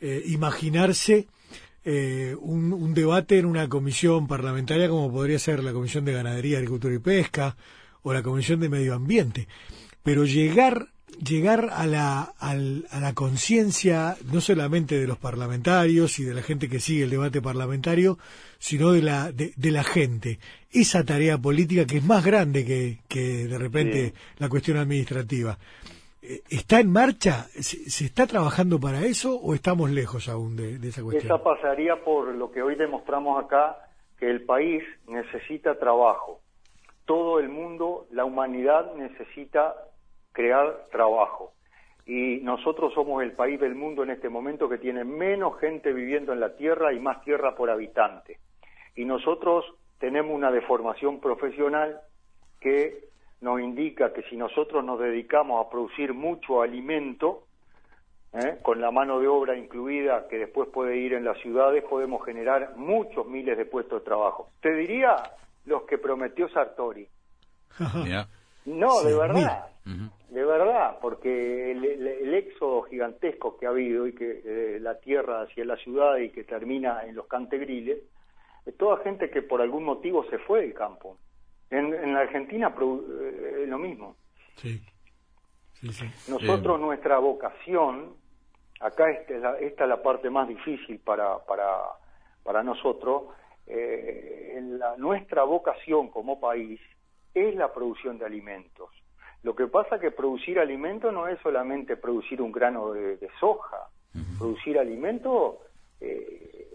eh, 0.00 0.22
imaginarse 0.26 1.26
un, 1.88 2.72
un, 2.72 2.94
debate 2.94 3.38
en 3.38 3.46
una 3.46 3.68
comisión 3.68 4.26
parlamentaria 4.26 4.88
como 4.88 5.08
podría 5.12 5.38
ser 5.38 5.62
la 5.62 5.72
Comisión 5.72 6.04
de 6.04 6.14
Ganadería, 6.14 6.58
Agricultura 6.58 6.92
y 6.92 6.98
Pesca 6.98 7.56
o 8.02 8.12
la 8.12 8.24
Comisión 8.24 8.58
de 8.58 8.68
Medio 8.68 8.92
Ambiente. 8.92 9.46
Pero 10.02 10.24
llegar 10.24 10.88
llegar 11.24 11.70
a 11.72 11.86
la, 11.86 12.32
a 12.38 12.54
la 12.54 13.14
conciencia 13.14 14.16
no 14.32 14.40
solamente 14.40 14.98
de 14.98 15.06
los 15.06 15.18
parlamentarios 15.18 16.18
y 16.18 16.24
de 16.24 16.34
la 16.34 16.42
gente 16.42 16.68
que 16.68 16.80
sigue 16.80 17.04
el 17.04 17.10
debate 17.10 17.40
parlamentario, 17.40 18.18
sino 18.58 18.92
de 18.92 19.02
la, 19.02 19.32
de, 19.32 19.70
la 19.70 19.84
gente. 19.84 20.38
Esa 20.70 21.04
tarea 21.04 21.38
política 21.38 21.86
que 21.86 21.98
es 21.98 22.04
más 22.04 22.24
grande 22.24 22.64
que, 22.64 22.98
que 23.08 23.46
de 23.46 23.58
repente 23.58 24.12
la 24.38 24.48
cuestión 24.48 24.76
administrativa. 24.78 25.58
Eh, 26.22 26.42
¿Está 26.50 26.80
en 26.80 26.90
marcha? 26.90 27.46
¿Se, 27.60 28.04
está 28.04 28.26
trabajando 28.26 28.78
para 28.78 29.04
eso 29.04 29.36
o 29.36 29.54
estamos 29.54 29.90
lejos 29.90 30.28
aún 30.28 30.56
de, 30.56 30.78
de 30.78 30.88
esa 30.88 31.02
cuestión? 31.02 31.24
Esa 31.24 31.42
pasaría 31.42 31.96
por 32.04 32.34
lo 32.34 32.50
que 32.50 32.62
hoy 32.62 32.74
demostramos 32.74 33.42
acá, 33.42 33.78
que 34.18 34.30
el 34.30 34.44
país 34.44 34.82
necesita 35.06 35.78
trabajo. 35.78 36.40
Todo 37.04 37.38
el 37.38 37.48
mundo, 37.48 38.06
la 38.10 38.24
humanidad 38.24 38.94
necesita 38.96 39.74
crear 40.36 40.84
trabajo. 40.92 41.54
Y 42.04 42.40
nosotros 42.42 42.92
somos 42.92 43.22
el 43.22 43.32
país 43.32 43.58
del 43.58 43.74
mundo 43.74 44.02
en 44.02 44.10
este 44.10 44.28
momento 44.28 44.68
que 44.68 44.76
tiene 44.76 45.02
menos 45.02 45.58
gente 45.58 45.94
viviendo 45.94 46.34
en 46.34 46.40
la 46.40 46.54
tierra 46.56 46.92
y 46.92 47.00
más 47.00 47.24
tierra 47.24 47.56
por 47.56 47.70
habitante. 47.70 48.38
Y 48.94 49.06
nosotros 49.06 49.64
tenemos 49.98 50.34
una 50.34 50.50
deformación 50.50 51.20
profesional 51.20 52.00
que 52.60 53.08
nos 53.40 53.60
indica 53.60 54.12
que 54.12 54.22
si 54.24 54.36
nosotros 54.36 54.84
nos 54.84 55.00
dedicamos 55.00 55.64
a 55.64 55.70
producir 55.70 56.12
mucho 56.12 56.60
alimento, 56.60 57.44
¿eh? 58.34 58.58
con 58.62 58.80
la 58.80 58.90
mano 58.90 59.18
de 59.18 59.28
obra 59.28 59.56
incluida 59.56 60.28
que 60.28 60.36
después 60.36 60.68
puede 60.68 60.98
ir 60.98 61.14
en 61.14 61.24
las 61.24 61.38
ciudades, 61.38 61.82
podemos 61.84 62.24
generar 62.26 62.76
muchos 62.76 63.26
miles 63.26 63.56
de 63.56 63.64
puestos 63.64 64.00
de 64.00 64.04
trabajo. 64.04 64.50
Te 64.60 64.74
diría 64.74 65.16
los 65.64 65.84
que 65.84 65.96
prometió 65.96 66.46
Sartori. 66.50 67.08
No, 68.66 69.00
de 69.02 69.14
verdad 69.14 69.68
de 70.28 70.44
verdad, 70.44 70.98
porque 71.00 71.70
el, 71.72 72.34
éxodo 72.34 72.82
gigantesco 72.82 73.56
que 73.56 73.66
ha 73.66 73.70
habido 73.70 74.06
y 74.06 74.14
que 74.14 74.42
eh, 74.44 74.78
la 74.80 74.98
tierra 74.98 75.42
hacia 75.42 75.64
la 75.64 75.76
ciudad 75.76 76.16
y 76.16 76.30
que 76.30 76.44
termina 76.44 77.04
en 77.04 77.14
los 77.14 77.26
cantegriles, 77.26 77.98
es 78.64 78.76
toda 78.76 79.02
gente 79.04 79.30
que 79.30 79.42
por 79.42 79.62
algún 79.62 79.84
motivo 79.84 80.24
se 80.28 80.38
fue 80.38 80.62
del 80.62 80.74
campo. 80.74 81.18
En, 81.70 81.94
en 81.94 82.12
la 82.12 82.20
Argentina 82.20 82.74
eh, 82.78 83.60
es 83.62 83.68
lo 83.68 83.78
mismo. 83.78 84.16
Sí. 84.56 84.82
Nosotros, 86.28 86.80
nuestra 86.80 87.18
vocación, 87.18 88.16
acá 88.80 89.10
esta 89.10 89.34
es, 89.34 89.40
la, 89.40 89.58
esta 89.58 89.84
es 89.84 89.88
la 89.88 90.02
parte 90.02 90.30
más 90.30 90.48
difícil 90.48 90.98
para, 90.98 91.38
para, 91.44 91.82
para 92.42 92.62
nosotros, 92.62 93.24
eh, 93.66 94.54
en 94.56 94.78
la, 94.78 94.96
nuestra 94.96 95.44
vocación 95.44 96.08
como 96.08 96.40
país 96.40 96.80
es 97.34 97.54
la 97.54 97.72
producción 97.72 98.18
de 98.18 98.24
alimentos. 98.24 98.90
Lo 99.46 99.54
que 99.54 99.68
pasa 99.68 100.00
que 100.00 100.10
producir 100.10 100.58
alimentos 100.58 101.12
no 101.12 101.28
es 101.28 101.38
solamente 101.38 101.96
producir 101.96 102.42
un 102.42 102.50
grano 102.50 102.90
de, 102.90 103.30
soja, 103.38 103.78
producir 104.38 104.76
alimento 104.76 105.60
eh, 106.00 106.66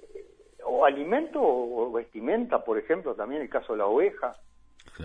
o 0.64 0.86
alimento 0.86 1.42
o 1.44 1.92
vestimenta, 1.92 2.64
por 2.64 2.78
ejemplo, 2.78 3.14
también 3.14 3.42
el 3.42 3.50
caso 3.50 3.74
de 3.74 3.80
la 3.80 3.88
oveja. 3.88 4.38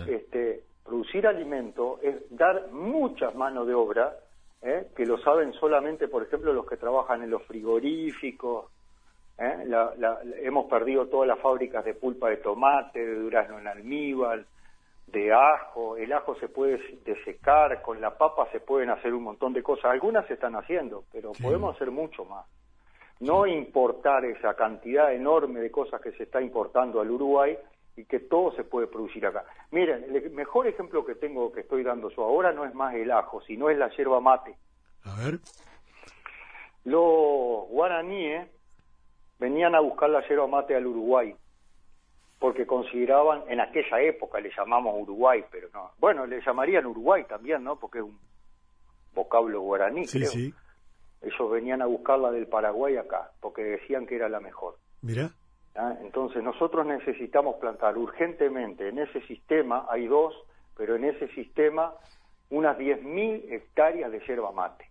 Este, 0.07 0.63
producir 0.81 1.27
alimento 1.27 1.99
es 2.01 2.15
dar 2.29 2.71
muchas 2.71 3.35
manos 3.35 3.67
de 3.67 3.73
obra, 3.73 4.15
¿eh? 4.61 4.87
que 4.95 5.05
lo 5.05 5.17
saben 5.17 5.51
solamente, 5.51 6.07
por 6.07 6.23
ejemplo, 6.23 6.53
los 6.53 6.65
que 6.65 6.77
trabajan 6.77 7.21
en 7.21 7.31
los 7.31 7.43
frigoríficos. 7.43 8.71
¿eh? 9.37 9.65
hemos 10.41 10.69
perdido 10.69 11.07
todas 11.07 11.27
las 11.27 11.39
fábricas 11.39 11.83
de 11.83 11.95
pulpa 11.95 12.29
de 12.29 12.37
tomate, 12.37 13.05
de 13.05 13.15
durazno 13.15 13.59
en 13.59 13.67
almíbar, 13.67 14.45
de 15.07 15.33
ajo, 15.33 15.95
el 15.95 16.11
ajo 16.11 16.35
se 16.35 16.49
puede 16.49 16.79
desecar, 17.05 17.81
con 17.81 18.01
la 18.01 18.17
papa 18.17 18.47
se 18.51 18.59
pueden 18.59 18.89
hacer 18.89 19.13
un 19.13 19.23
montón 19.23 19.53
de 19.53 19.63
cosas, 19.63 19.85
algunas 19.85 20.27
se 20.27 20.33
están 20.33 20.55
haciendo, 20.55 21.05
pero 21.11 21.31
podemos 21.41 21.75
hacer 21.75 21.91
mucho 21.91 22.25
más. 22.25 22.45
No 23.19 23.47
importar 23.47 24.25
esa 24.25 24.53
cantidad 24.55 25.13
enorme 25.13 25.61
de 25.61 25.71
cosas 25.71 26.01
que 26.01 26.11
se 26.11 26.23
está 26.23 26.41
importando 26.41 26.99
al 26.99 27.09
Uruguay 27.09 27.57
y 27.95 28.05
que 28.05 28.19
todo 28.19 28.51
se 28.51 28.63
puede 28.63 28.87
producir 28.87 29.25
acá. 29.25 29.45
Miren, 29.71 30.03
el 30.03 30.29
mejor 30.31 30.67
ejemplo 30.67 31.03
que 31.05 31.15
tengo, 31.15 31.51
que 31.51 31.61
estoy 31.61 31.83
dando 31.83 32.09
yo 32.09 32.23
ahora, 32.23 32.51
no 32.51 32.65
es 32.65 32.75
más 32.75 32.93
el 32.93 33.09
ajo, 33.09 33.41
sino 33.41 33.69
es 33.69 33.77
la 33.77 33.89
yerba 33.95 34.19
mate. 34.19 34.55
A 35.03 35.15
ver. 35.23 35.39
Los 36.83 37.67
guaraníes 37.69 38.47
venían 39.39 39.73
a 39.73 39.79
buscar 39.79 40.09
la 40.09 40.27
yerba 40.27 40.47
mate 40.47 40.75
al 40.75 40.85
Uruguay 40.85 41.33
porque 42.39 42.67
consideraban, 42.67 43.43
en 43.47 43.59
aquella 43.59 43.99
época 44.01 44.39
le 44.39 44.51
llamamos 44.55 44.95
Uruguay, 45.01 45.43
pero 45.51 45.69
no, 45.73 45.91
bueno, 45.99 46.25
le 46.25 46.41
llamarían 46.41 46.85
Uruguay 46.85 47.23
también, 47.27 47.63
¿no? 47.63 47.77
Porque 47.77 47.99
es 47.99 48.03
un 48.03 48.17
vocablo 49.13 49.61
guaraní, 49.61 50.05
sí, 50.05 50.25
Sí. 50.25 50.53
Ellos 51.19 51.51
venían 51.51 51.81
a 51.81 51.87
buscarla 51.87 52.31
del 52.31 52.45
Paraguay 52.45 52.95
acá, 52.95 53.31
porque 53.41 53.63
decían 53.63 54.05
que 54.05 54.15
era 54.15 54.29
la 54.29 54.39
mejor. 54.39 54.75
Mira. 55.01 55.31
¿Ah? 55.75 55.95
Entonces 56.01 56.43
nosotros 56.43 56.85
necesitamos 56.85 57.55
plantar 57.55 57.97
urgentemente, 57.97 58.87
en 58.89 58.99
ese 58.99 59.21
sistema 59.21 59.87
hay 59.89 60.05
dos, 60.05 60.35
pero 60.75 60.95
en 60.95 61.05
ese 61.05 61.27
sistema 61.29 61.93
unas 62.51 62.77
10.000 62.77 63.51
hectáreas 63.51 64.11
de 64.11 64.19
yerba 64.27 64.51
mate. 64.51 64.85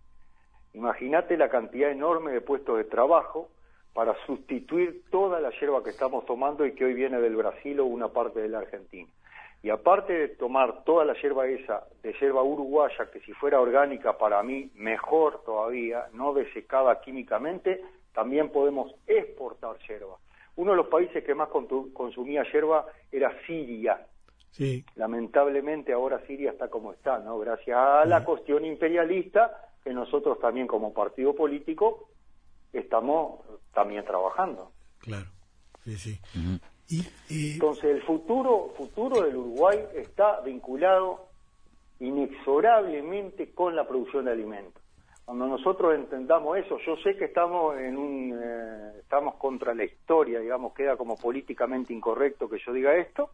Imagínate 0.73 1.37
la 1.37 1.49
cantidad 1.49 1.89
enorme 1.89 2.31
de 2.33 2.41
puestos 2.41 2.77
de 2.77 2.83
trabajo 2.83 3.49
para 3.93 4.15
sustituir 4.25 5.03
toda 5.09 5.39
la 5.39 5.49
hierba 5.51 5.83
que 5.83 5.89
estamos 5.89 6.25
tomando 6.25 6.65
y 6.65 6.73
que 6.73 6.85
hoy 6.85 6.93
viene 6.93 7.19
del 7.19 7.35
Brasil 7.35 7.79
o 7.79 7.85
una 7.85 8.09
parte 8.09 8.41
de 8.41 8.49
la 8.49 8.59
Argentina. 8.59 9.09
Y 9.63 9.69
aparte 9.69 10.13
de 10.13 10.27
tomar 10.29 10.83
toda 10.83 11.03
la 11.03 11.13
hierba 11.13 11.47
esa 11.47 11.83
de 12.03 12.13
hierba 12.13 12.43
uruguaya, 12.43 13.09
que 13.11 13.19
si 13.21 13.33
fuera 13.33 13.59
orgánica 13.59 14.17
para 14.17 14.41
mí 14.43 14.69
mejor 14.75 15.41
todavía, 15.43 16.05
no 16.13 16.33
desecada 16.33 17.01
químicamente, 17.01 17.81
también 18.13 18.49
podemos 18.49 18.93
exportar 19.07 19.77
hierba. 19.87 20.17
Uno 20.55 20.71
de 20.71 20.77
los 20.77 20.87
países 20.87 21.23
que 21.23 21.35
más 21.35 21.49
consumía 21.49 22.43
hierba 22.51 22.85
era 23.11 23.31
Siria. 23.45 24.05
Sí. 24.51 24.83
Lamentablemente 24.95 25.93
ahora 25.93 26.19
Siria 26.25 26.51
está 26.51 26.67
como 26.67 26.93
está, 26.93 27.19
¿no? 27.19 27.37
Gracias 27.39 27.77
a 27.77 28.05
la 28.05 28.23
cuestión 28.23 28.65
imperialista 28.65 29.69
que 29.83 29.93
nosotros 29.93 30.39
también 30.39 30.65
como 30.65 30.93
partido 30.93 31.35
político 31.35 32.09
estamos 32.79 33.41
también 33.73 34.03
trabajando. 34.05 34.71
Claro, 34.99 35.27
sí, 35.83 35.97
sí. 35.97 36.19
Entonces 37.29 37.95
el 37.95 38.03
futuro, 38.03 38.73
futuro 38.77 39.21
del 39.21 39.35
Uruguay 39.35 39.79
está 39.95 40.39
vinculado 40.41 41.27
inexorablemente 41.99 43.51
con 43.51 43.75
la 43.75 43.87
producción 43.87 44.25
de 44.25 44.31
alimentos. 44.31 44.81
Cuando 45.25 45.47
nosotros 45.47 45.93
entendamos 45.93 46.57
eso, 46.57 46.77
yo 46.85 46.95
sé 47.03 47.17
que 47.17 47.25
estamos 47.25 47.77
en 47.77 47.97
un 47.97 48.39
eh, 48.41 48.99
estamos 48.99 49.35
contra 49.35 49.73
la 49.73 49.83
historia, 49.83 50.39
digamos, 50.39 50.73
queda 50.73 50.95
como 50.95 51.17
políticamente 51.17 51.93
incorrecto 51.93 52.49
que 52.49 52.59
yo 52.65 52.71
diga 52.71 52.95
esto 52.95 53.31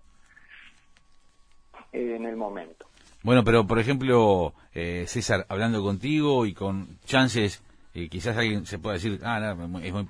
eh, 1.92 2.16
en 2.16 2.26
el 2.26 2.36
momento. 2.36 2.88
Bueno, 3.22 3.44
pero 3.44 3.68
por 3.68 3.78
ejemplo, 3.78 4.54
eh, 4.74 5.06
César, 5.08 5.46
hablando 5.50 5.84
contigo 5.84 6.48
y 6.48 6.54
con 6.54 7.00
chances 7.06 7.64
y 7.94 8.10
quizás 8.10 8.36
alguien 8.38 8.66
se 8.66 8.80
pueda 8.80 8.96
decir, 8.96 9.20
ah, 9.24 9.56
es 9.84 9.94
muy 9.94 10.08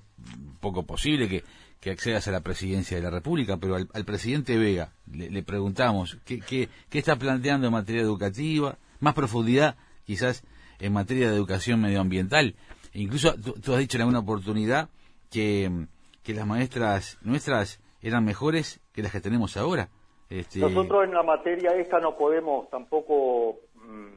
poco 0.61 0.83
posible 0.83 1.27
que, 1.27 1.43
que, 1.81 1.91
accedas 1.91 2.27
a 2.27 2.31
la 2.31 2.39
presidencia 2.39 2.95
de 2.95 3.03
la 3.03 3.09
República, 3.09 3.57
pero 3.57 3.75
al, 3.75 4.05
presidente 4.05 4.57
Vega 4.57 4.93
le, 5.11 5.43
preguntamos 5.43 6.17
¿qué, 6.25 6.39
qué, 6.39 6.69
qué, 6.89 6.99
está 6.99 7.17
planteando 7.17 7.67
en 7.67 7.73
materia 7.73 8.01
educativa, 8.01 8.77
más 8.99 9.13
profundidad 9.13 9.75
quizás 10.05 10.43
en 10.79 10.93
materia 10.93 11.29
de 11.29 11.35
educación 11.35 11.81
medioambiental. 11.81 12.55
E 12.93 13.01
incluso 13.01 13.33
tú, 13.35 13.73
has 13.73 13.79
dicho 13.79 13.97
en 13.97 14.01
alguna 14.01 14.19
oportunidad 14.19 14.89
que, 15.29 15.69
que 16.23 16.33
las 16.33 16.47
maestras 16.47 17.17
nuestras 17.21 17.81
eran 18.01 18.23
mejores 18.23 18.79
que 18.93 19.01
las 19.01 19.11
que 19.11 19.21
tenemos 19.21 19.57
ahora. 19.57 19.89
Este... 20.29 20.59
Nosotros 20.59 21.05
en 21.05 21.13
la 21.13 21.23
materia 21.23 21.71
esta 21.75 21.99
no 21.99 22.15
podemos 22.15 22.69
tampoco 22.69 23.59
mm, 23.75 24.07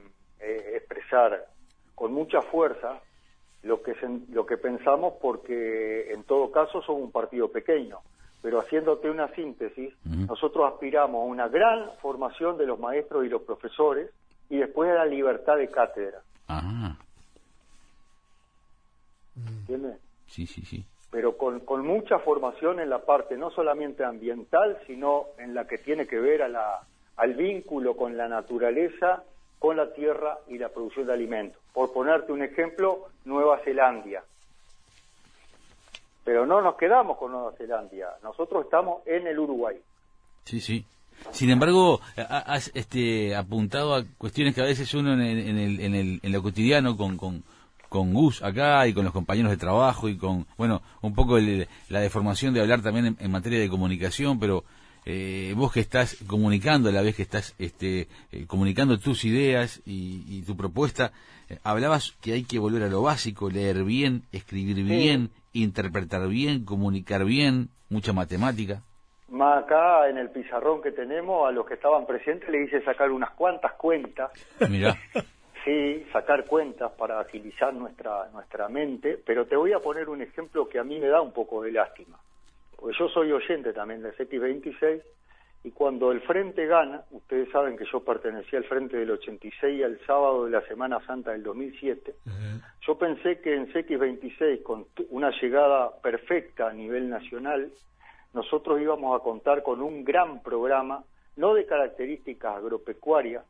eh, 0.40 0.76
expresar 0.76 1.46
con 1.94 2.12
mucha 2.12 2.42
fuerza 2.42 3.00
lo 3.62 3.83
que, 3.83 3.95
lo 4.31 4.47
que 4.47 4.57
pensamos 4.57 5.14
porque 5.21 6.12
en 6.12 6.25
todo 6.25 6.51
caso 6.51 6.83
somos 6.83 7.03
un 7.03 7.12
partido 7.12 7.51
pequeño. 7.51 7.99
Pero 8.42 8.61
haciéndote 8.61 9.11
una 9.11 9.29
síntesis, 9.35 9.92
nosotros 10.05 10.73
aspiramos 10.73 11.23
a 11.23 11.25
una 11.25 11.49
gran 11.49 11.90
formación 12.01 12.57
de 12.57 12.66
los 12.66 12.79
maestros 12.79 13.25
y 13.25 13.29
los 13.29 13.42
profesores 13.42 14.11
y 14.49 14.59
después 14.59 14.90
a 14.90 14.95
la 14.95 15.07
libertad 15.07 15.57
de 15.57 15.69
cátedra. 15.69 16.21
¿Entiendes? 19.37 19.99
Sí, 20.27 20.47
sí, 20.47 20.62
sí. 20.62 20.85
Pero 21.11 21.37
con, 21.37 21.61
con 21.61 21.85
mucha 21.85 22.19
formación 22.21 22.79
en 22.79 22.90
la 22.90 23.05
parte 23.05 23.37
no 23.37 23.51
solamente 23.51 24.05
ambiental, 24.05 24.79
sino 24.87 25.27
en 25.38 25.55
la 25.55 25.66
que 25.66 25.79
tiene 25.79 26.07
que 26.07 26.21
ver 26.21 26.42
a 26.42 26.49
la, 26.49 26.83
al 27.16 27.35
vínculo 27.35 27.97
con 27.97 28.16
la 28.16 28.29
naturaleza 28.29 29.25
con 29.59 29.77
la 29.77 29.92
tierra 29.92 30.38
y 30.49 30.59
la 30.59 30.69
producción 30.69 31.07
de 31.07 31.14
alimentos. 31.14 31.61
Por 31.76 31.92
ponerte 31.92 32.32
un 32.32 32.42
ejemplo, 32.42 33.10
Nueva 33.26 33.58
Zelanda. 33.62 34.24
Pero 36.24 36.46
no 36.46 36.62
nos 36.62 36.74
quedamos 36.76 37.18
con 37.18 37.32
Nueva 37.32 37.52
Zelanda, 37.52 38.16
nosotros 38.22 38.64
estamos 38.64 39.06
en 39.06 39.26
el 39.26 39.38
Uruguay. 39.38 39.76
Sí, 40.44 40.58
sí. 40.58 40.86
Sin 41.32 41.50
embargo, 41.50 42.00
has 42.16 42.70
este, 42.72 43.36
apuntado 43.36 43.94
a 43.94 44.04
cuestiones 44.16 44.54
que 44.54 44.62
a 44.62 44.64
veces 44.64 44.94
uno 44.94 45.12
en, 45.12 45.20
el, 45.20 45.80
en, 45.80 45.94
el, 45.94 46.20
en 46.22 46.32
lo 46.32 46.42
cotidiano 46.42 46.96
con, 46.96 47.18
con, 47.18 47.44
con 47.90 48.14
Gus 48.14 48.42
acá 48.42 48.86
y 48.86 48.94
con 48.94 49.04
los 49.04 49.12
compañeros 49.12 49.50
de 49.50 49.58
trabajo 49.58 50.08
y 50.08 50.16
con, 50.16 50.46
bueno, 50.56 50.80
un 51.02 51.14
poco 51.14 51.38
la 51.38 52.00
deformación 52.00 52.54
de 52.54 52.62
hablar 52.62 52.80
también 52.80 53.18
en 53.20 53.30
materia 53.30 53.60
de 53.60 53.68
comunicación, 53.68 54.40
pero 54.40 54.64
eh, 55.09 55.55
vos 55.57 55.73
que 55.73 55.79
estás 55.79 56.16
comunicando 56.29 56.88
a 56.88 56.92
la 56.92 57.01
vez 57.01 57.14
que 57.14 57.23
estás 57.23 57.55
este, 57.61 58.09
eh, 58.33 58.47
comunicando 58.49 58.99
tus 58.99 59.25
ideas 59.25 59.81
y, 59.87 60.42
tu 60.42 60.57
propuesta, 60.57 61.12
eh, 61.49 61.59
hablabas 61.62 62.16
que 62.21 62.33
hay 62.33 62.45
que 62.45 62.59
volver 62.59 62.83
a 62.83 62.88
lo 62.88 63.03
básico, 63.03 63.49
leer 63.49 63.85
bien, 63.85 64.23
escribir 64.33 64.85
bien, 64.85 65.31
interpretar 65.53 66.27
bien, 66.29 66.64
comunicar 66.64 67.25
bien, 67.25 67.69
mucha 67.88 68.12
matemática. 68.12 68.83
Más 69.29 69.64
acá 69.64 70.09
en 70.09 70.19
el 70.19 70.31
pizarrón 70.31 70.83
que 70.83 70.90
tenemos, 70.90 71.49
a 71.49 71.53
los 71.53 71.66
que 71.66 71.75
estaban 71.75 72.05
presentes 72.05 72.49
le 72.49 72.64
hice 72.64 72.83
sacar 72.83 73.12
unas 73.12 73.31
cuantas 73.31 73.75
cuentas. 73.75 74.33
Mira. 74.69 74.97
sí, 75.64 76.05
sacar 76.12 76.47
cuentas 76.47 76.90
para 76.99 77.21
agilizar 77.21 77.73
nuestra, 77.75 78.29
nuestra 78.33 78.69
mente, 78.69 79.21
pero 79.25 79.47
te 79.47 79.55
voy 79.55 79.73
a 79.73 79.79
poner 79.79 80.09
un 80.09 80.21
ejemplo 80.21 80.69
que 80.69 80.81
a 80.81 80.85
mí 80.85 80.99
me 80.99 81.07
da 81.07 81.21
un 81.21 81.33
poco 81.33 81.62
de 81.62 81.71
lástima 81.71 82.19
pues 82.78 82.96
yo 82.98 83.08
soy 83.08 83.32
oyente 83.32 83.72
también 83.72 84.02
del 84.02 84.14
X26 84.16 85.02
y 85.64 85.70
cuando 85.72 86.12
el 86.12 86.20
Frente 86.20 86.66
gana, 86.66 87.02
ustedes 87.10 87.50
saben 87.50 87.76
que 87.76 87.84
yo 87.90 88.04
pertenecía 88.04 88.60
al 88.60 88.66
Frente 88.66 88.96
del 88.96 89.10
86 89.10 89.84
al 89.84 89.98
sábado 90.06 90.44
de 90.44 90.52
la 90.52 90.60
Semana 90.62 91.04
Santa 91.06 91.32
del 91.32 91.42
2007, 91.42 92.14
yo 92.86 92.96
pensé 92.96 93.40
que 93.40 93.54
en 93.54 93.72
CX26, 93.72 94.62
con 94.62 94.86
una 95.10 95.32
llegada 95.40 95.90
perfecta 96.00 96.68
a 96.68 96.72
nivel 96.72 97.10
nacional, 97.10 97.72
nosotros 98.32 98.80
íbamos 98.80 99.18
a 99.18 99.24
contar 99.24 99.64
con 99.64 99.82
un 99.82 100.04
gran 100.04 100.42
programa, 100.42 101.02
no 101.36 101.54
de 101.54 101.66
características 101.66 102.56
agropecuarias, 102.56 103.44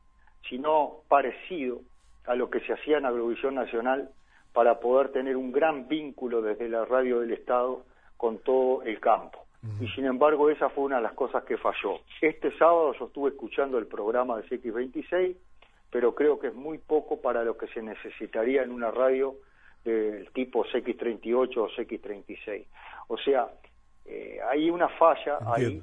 sino 0.49 1.03
parecido 1.09 1.81
a 2.25 2.35
lo 2.35 2.49
que 2.49 2.61
se 2.61 2.73
hacía 2.73 2.99
en 2.99 3.07
Agrovisión 3.07 3.57
Nacional 3.57 4.09
para 4.53 4.81
poder 4.81 5.11
tener 5.11 5.37
un 5.37 5.53
gran 5.53 5.87
vínculo 5.87 6.41
desde 6.41 6.69
la 6.69 6.85
radio 6.87 7.21
del 7.21 7.33
Estado 7.33 7.85
con 8.17 8.39
todo 8.39 8.83
el 8.83 9.01
campo. 9.01 9.47
Y 9.81 9.89
sin 9.89 10.05
embargo, 10.05 10.49
esa 10.49 10.69
fue 10.69 10.85
una 10.85 10.97
de 10.97 11.03
las 11.03 11.15
cosas 11.15 11.43
que 11.43 11.57
falló. 11.57 12.01
Este 12.21 12.57
sábado 12.57 12.95
yo 12.99 13.07
estuve 13.07 13.31
escuchando 13.31 13.79
el 13.79 13.87
programa 13.87 14.37
de 14.37 14.45
CX26, 14.45 15.35
pero 15.91 16.15
creo 16.15 16.39
que 16.39 16.49
es 16.49 16.55
muy 16.55 16.79
poco 16.79 17.21
para 17.21 17.43
lo 17.43 17.57
que 17.57 17.67
se 17.69 17.83
necesitaría 17.83 18.63
en 18.63 18.71
una 18.71 18.93
radio 18.93 19.35
del 19.85 20.31
tipo 20.33 20.65
CX38 20.67 21.57
o 21.57 21.69
CX36. 21.69 22.65
O 23.09 23.19
sea, 23.19 23.49
eh, 24.05 24.39
hay 24.49 24.71
una 24.71 24.89
falla 24.89 25.39
ahí 25.47 25.83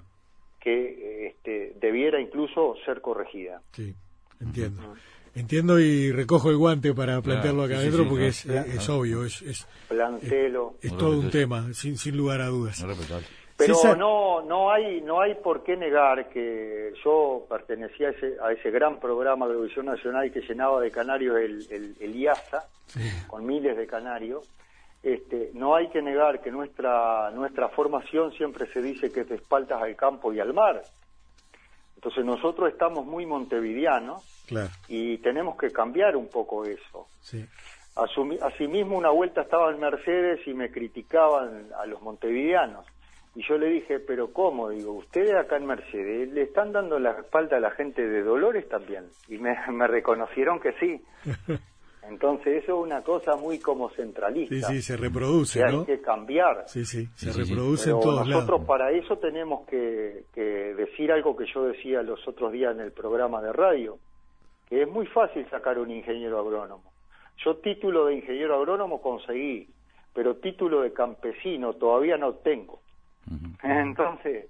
que 0.61 1.27
este, 1.27 1.73
debiera 1.79 2.21
incluso 2.21 2.75
ser 2.85 3.01
corregida. 3.01 3.61
Sí, 3.71 3.93
entiendo. 4.39 4.95
Entiendo 5.35 5.79
y 5.79 6.11
recojo 6.11 6.51
el 6.51 6.57
guante 6.57 6.93
para 6.93 7.19
plantearlo 7.21 7.63
acá 7.63 7.77
adentro 7.77 8.07
porque 8.07 8.27
es, 8.27 8.45
es, 8.45 8.89
obvio, 8.89 9.25
es, 9.25 9.41
es, 9.41 9.67
Plantelo. 9.87 10.75
es, 10.79 10.95
todo 10.95 11.19
un 11.19 11.31
tema, 11.31 11.73
sin, 11.73 11.97
sin 11.97 12.15
lugar 12.15 12.41
a 12.41 12.47
dudas. 12.47 12.85
Pero 13.57 13.95
no 13.95 14.41
no 14.41 14.71
hay 14.71 15.01
no 15.01 15.21
hay 15.21 15.35
por 15.35 15.63
qué 15.63 15.75
negar 15.75 16.29
que 16.29 16.93
yo 17.03 17.45
pertenecía 17.49 18.09
a 18.09 18.11
ese, 18.11 18.35
a 18.41 18.51
ese 18.51 18.71
gran 18.71 18.99
programa 18.99 19.47
de 19.47 19.53
Televisión 19.53 19.85
Nacional 19.85 20.31
que 20.31 20.41
llenaba 20.41 20.81
de 20.81 20.91
canarios 20.91 21.37
el, 21.37 21.67
el, 21.71 21.95
el 21.99 22.15
IASA, 22.15 22.67
con 23.27 23.45
miles 23.45 23.75
de 23.77 23.87
canarios. 23.87 24.47
Este, 25.01 25.51
no 25.53 25.75
hay 25.75 25.89
que 25.89 26.01
negar 26.01 26.41
que 26.41 26.51
nuestra 26.51 27.31
nuestra 27.31 27.69
formación 27.69 28.31
siempre 28.33 28.67
se 28.71 28.81
dice 28.81 29.11
que 29.11 29.25
te 29.25 29.35
espaltas 29.35 29.81
al 29.81 29.95
campo 29.95 30.31
y 30.31 30.39
al 30.39 30.53
mar. 30.53 30.81
Entonces 32.03 32.25
nosotros 32.25 32.69
estamos 32.69 33.05
muy 33.05 33.25
montevideanos 33.25 34.21
y 34.89 35.19
tenemos 35.19 35.55
que 35.55 35.71
cambiar 35.71 36.17
un 36.17 36.27
poco 36.27 36.65
eso. 36.65 37.07
Sí. 37.21 37.45
Asimismo, 38.41 38.97
una 38.97 39.09
vuelta 39.09 39.43
estaba 39.43 39.71
en 39.71 39.79
Mercedes 39.79 40.45
y 40.45 40.53
me 40.53 40.69
criticaban 40.69 41.69
a 41.81 41.85
los 41.85 42.01
montevideanos. 42.01 42.85
Y 43.35 43.47
yo 43.47 43.57
le 43.57 43.67
dije, 43.67 44.01
pero 44.01 44.33
¿cómo? 44.33 44.67
Digo, 44.69 44.91
ustedes 44.91 45.33
acá 45.33 45.55
en 45.55 45.65
Mercedes 45.65 46.29
le 46.33 46.41
están 46.41 46.73
dando 46.73 46.99
la 46.99 47.11
espalda 47.11 47.55
a 47.55 47.61
la 47.61 47.71
gente 47.71 48.05
de 48.05 48.21
Dolores 48.21 48.67
también. 48.67 49.05
Y 49.29 49.37
me, 49.37 49.55
me 49.71 49.87
reconocieron 49.87 50.59
que 50.59 50.73
sí. 50.73 51.01
Entonces 52.09 52.63
eso 52.63 52.77
es 52.77 52.85
una 52.85 53.01
cosa 53.01 53.35
muy 53.35 53.59
como 53.59 53.89
centralista. 53.91 54.55
Sí, 54.67 54.75
sí, 54.75 54.81
se 54.81 54.97
reproduce, 54.97 55.59
que 55.59 55.71
¿no? 55.71 55.79
Hay 55.79 55.85
que 55.85 56.01
cambiar. 56.01 56.65
Sí, 56.67 56.85
sí, 56.85 57.07
se 57.15 57.31
reproduce 57.31 57.91
en 57.91 57.99
todos 57.99 58.27
nosotros 58.27 58.65
para 58.65 58.91
eso 58.91 59.17
tenemos 59.17 59.65
que, 59.67 60.25
que 60.33 60.41
decir 60.41 61.11
algo 61.11 61.35
que 61.35 61.45
yo 61.53 61.63
decía 61.65 62.01
los 62.01 62.27
otros 62.27 62.51
días 62.51 62.75
en 62.75 62.81
el 62.81 62.91
programa 62.91 63.41
de 63.41 63.53
radio, 63.53 63.97
que 64.69 64.83
es 64.83 64.89
muy 64.89 65.05
fácil 65.07 65.49
sacar 65.49 65.79
un 65.79 65.91
ingeniero 65.91 66.39
agrónomo. 66.39 66.91
Yo 67.43 67.57
título 67.57 68.05
de 68.05 68.15
ingeniero 68.15 68.55
agrónomo 68.55 69.01
conseguí, 69.01 69.67
pero 70.13 70.35
título 70.35 70.81
de 70.81 70.93
campesino 70.93 71.73
todavía 71.73 72.17
no 72.17 72.33
tengo. 72.33 72.79
Entonces, 73.63 74.47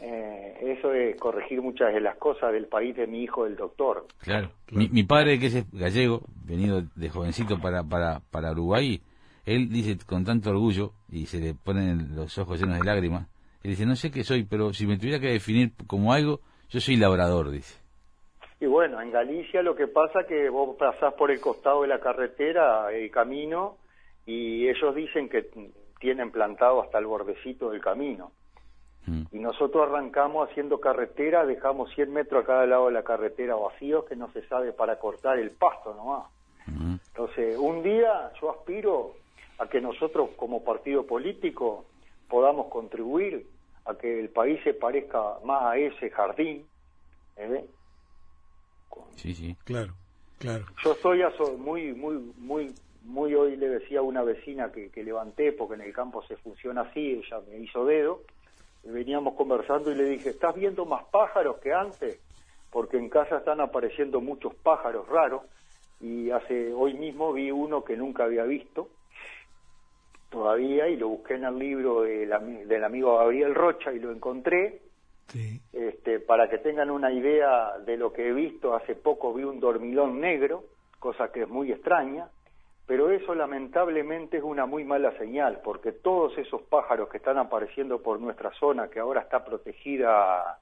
eh, 0.00 0.58
eso 0.60 0.92
es 0.92 1.16
corregir 1.16 1.62
muchas 1.62 1.94
de 1.94 2.00
las 2.00 2.16
cosas 2.16 2.52
del 2.52 2.66
país 2.66 2.96
de 2.96 3.06
mi 3.06 3.22
hijo, 3.22 3.46
el 3.46 3.56
doctor. 3.56 4.06
Claro. 4.20 4.50
Mi, 4.70 5.02
padre, 5.04 5.38
que 5.38 5.46
es 5.46 5.70
gallego, 5.72 6.22
venido 6.44 6.82
de 6.94 7.08
jovencito 7.08 7.60
para, 7.60 7.82
para, 7.84 8.20
para 8.30 8.52
Uruguay, 8.52 9.00
él 9.46 9.68
dice 9.68 9.96
con 10.06 10.24
tanto 10.24 10.50
orgullo, 10.50 10.92
y 11.10 11.26
se 11.26 11.38
le 11.38 11.54
ponen 11.54 12.16
los 12.16 12.36
ojos 12.38 12.60
llenos 12.60 12.78
de 12.78 12.84
lágrimas, 12.84 13.28
él 13.62 13.70
dice, 13.70 13.86
no 13.86 13.96
sé 13.96 14.10
qué 14.10 14.24
soy, 14.24 14.44
pero 14.44 14.72
si 14.72 14.86
me 14.86 14.98
tuviera 14.98 15.20
que 15.20 15.28
definir 15.28 15.72
como 15.86 16.12
algo, 16.12 16.40
yo 16.68 16.80
soy 16.80 16.96
labrador, 16.96 17.50
dice. 17.50 17.80
Y 18.60 18.66
bueno, 18.66 19.00
en 19.00 19.10
Galicia 19.10 19.62
lo 19.62 19.74
que 19.74 19.86
pasa 19.86 20.20
es 20.20 20.26
que 20.26 20.48
vos 20.48 20.76
pasás 20.76 21.14
por 21.14 21.30
el 21.30 21.40
costado 21.40 21.82
de 21.82 21.88
la 21.88 22.00
carretera, 22.00 22.92
el 22.92 23.10
camino, 23.10 23.76
y 24.26 24.68
ellos 24.68 24.94
dicen 24.94 25.28
que 25.28 25.48
tienen 26.00 26.30
plantado 26.30 26.82
hasta 26.82 26.98
el 26.98 27.06
bordecito 27.06 27.70
del 27.70 27.80
camino. 27.80 28.32
Mm. 29.06 29.22
Y 29.32 29.38
nosotros 29.38 29.88
arrancamos 29.88 30.48
haciendo 30.48 30.80
carretera, 30.80 31.44
dejamos 31.44 31.92
100 31.94 32.12
metros 32.12 32.44
a 32.44 32.46
cada 32.46 32.66
lado 32.66 32.86
de 32.86 32.92
la 32.92 33.02
carretera 33.02 33.54
vacíos 33.54 34.04
que 34.06 34.16
no 34.16 34.30
se 34.32 34.46
sabe 34.48 34.72
para 34.72 34.98
cortar 34.98 35.38
el 35.38 35.50
pasto 35.50 35.94
nomás. 35.94 36.30
Mm. 36.66 36.96
Entonces, 37.08 37.58
un 37.58 37.82
día 37.82 38.32
yo 38.40 38.50
aspiro 38.50 39.14
a 39.58 39.68
que 39.68 39.80
nosotros 39.80 40.30
como 40.36 40.64
partido 40.64 41.06
político 41.06 41.84
podamos 42.28 42.66
contribuir 42.66 43.46
a 43.84 43.94
que 43.94 44.20
el 44.20 44.30
país 44.30 44.60
se 44.64 44.74
parezca 44.74 45.38
más 45.44 45.62
a 45.62 45.76
ese 45.76 46.10
jardín. 46.10 46.66
¿eh? 47.36 47.64
Sí, 49.16 49.34
sí. 49.34 49.56
Claro, 49.64 49.94
claro. 50.38 50.64
Yo 50.82 50.92
estoy 50.92 51.22
muy, 51.58 51.92
muy, 51.92 52.32
muy, 52.38 52.74
muy 53.04 53.34
hoy 53.34 53.56
le 53.56 53.68
decía 53.68 54.00
a 54.00 54.02
una 54.02 54.22
vecina 54.22 54.72
que, 54.72 54.90
que 54.90 55.04
levanté, 55.04 55.52
porque 55.52 55.74
en 55.74 55.82
el 55.82 55.92
campo 55.92 56.22
se 56.26 56.36
funciona 56.36 56.82
así, 56.82 57.22
ella 57.24 57.40
me 57.48 57.58
hizo 57.58 57.84
dedo, 57.84 58.22
veníamos 58.86 59.34
conversando 59.34 59.90
y 59.90 59.94
le 59.94 60.04
dije, 60.04 60.30
¿estás 60.30 60.54
viendo 60.54 60.84
más 60.84 61.04
pájaros 61.06 61.58
que 61.58 61.72
antes? 61.72 62.20
Porque 62.70 62.96
en 62.96 63.08
casa 63.08 63.38
están 63.38 63.60
apareciendo 63.60 64.20
muchos 64.20 64.54
pájaros 64.54 65.08
raros 65.08 65.42
y 66.00 66.30
hace 66.30 66.72
hoy 66.72 66.94
mismo 66.94 67.32
vi 67.32 67.50
uno 67.50 67.84
que 67.84 67.96
nunca 67.96 68.24
había 68.24 68.44
visto 68.44 68.88
todavía 70.34 70.88
y 70.88 70.96
lo 70.96 71.08
busqué 71.08 71.34
en 71.34 71.44
el 71.44 71.58
libro 71.58 72.02
del 72.02 72.84
amigo 72.84 73.18
Gabriel 73.18 73.54
Rocha 73.54 73.92
y 73.92 74.00
lo 74.00 74.10
encontré. 74.10 74.80
Este, 75.72 76.20
para 76.20 76.50
que 76.50 76.58
tengan 76.58 76.90
una 76.90 77.12
idea 77.12 77.78
de 77.78 77.96
lo 77.96 78.12
que 78.12 78.28
he 78.28 78.32
visto, 78.32 78.74
hace 78.74 78.94
poco 78.94 79.32
vi 79.32 79.44
un 79.44 79.58
dormilón 79.60 80.20
negro, 80.20 80.64
cosa 80.98 81.32
que 81.32 81.42
es 81.42 81.48
muy 81.48 81.72
extraña, 81.72 82.28
pero 82.86 83.10
eso 83.10 83.34
lamentablemente 83.34 84.36
es 84.36 84.42
una 84.42 84.66
muy 84.66 84.84
mala 84.84 85.16
señal, 85.18 85.60
porque 85.64 85.92
todos 85.92 86.36
esos 86.36 86.62
pájaros 86.62 87.08
que 87.08 87.16
están 87.16 87.38
apareciendo 87.38 88.02
por 88.02 88.20
nuestra 88.20 88.52
zona, 88.60 88.88
que 88.88 89.00
ahora 89.00 89.22
está 89.22 89.42
protegida, 89.42 90.58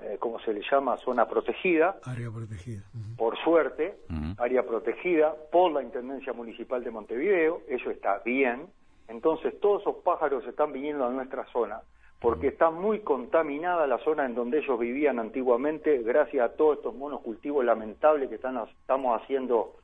eh, 0.00 0.16
¿cómo 0.18 0.40
se 0.40 0.54
le 0.54 0.62
llama? 0.70 0.96
Zona 0.98 1.28
protegida. 1.28 1.96
Área 2.04 2.30
protegida. 2.30 2.82
Por 3.18 3.36
suerte, 3.44 3.98
área 4.38 4.62
protegida 4.66 5.34
por 5.52 5.70
la 5.72 5.82
Intendencia 5.82 6.32
Municipal 6.32 6.82
de 6.82 6.90
Montevideo, 6.90 7.60
eso 7.68 7.90
está 7.90 8.20
bien. 8.24 8.66
Entonces 9.08 9.60
todos 9.60 9.82
esos 9.82 9.96
pájaros 9.96 10.46
están 10.46 10.72
viniendo 10.72 11.04
a 11.04 11.10
nuestra 11.10 11.44
zona, 11.52 11.82
porque 12.20 12.48
está 12.48 12.70
muy 12.70 13.00
contaminada 13.00 13.86
la 13.86 13.98
zona 13.98 14.24
en 14.24 14.34
donde 14.34 14.60
ellos 14.60 14.78
vivían 14.78 15.18
antiguamente, 15.18 15.98
gracias 15.98 16.50
a 16.50 16.56
todos 16.56 16.78
estos 16.78 16.94
monocultivos 16.94 17.62
lamentables 17.62 18.30
que 18.30 18.36
están, 18.36 18.56
estamos 18.80 19.20
haciendo 19.20 19.74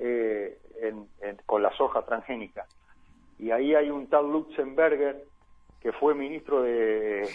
eh, 0.00 0.58
con 1.46 1.62
la 1.62 1.70
soja 1.76 2.02
transgénica. 2.02 2.66
Y 3.38 3.50
ahí 3.50 3.74
hay 3.74 3.90
un 3.90 4.06
tal 4.08 4.30
Lutzenberger, 4.30 5.24
que 5.80 5.92
fue 5.92 6.14
ministro 6.14 6.62
de 6.62 7.28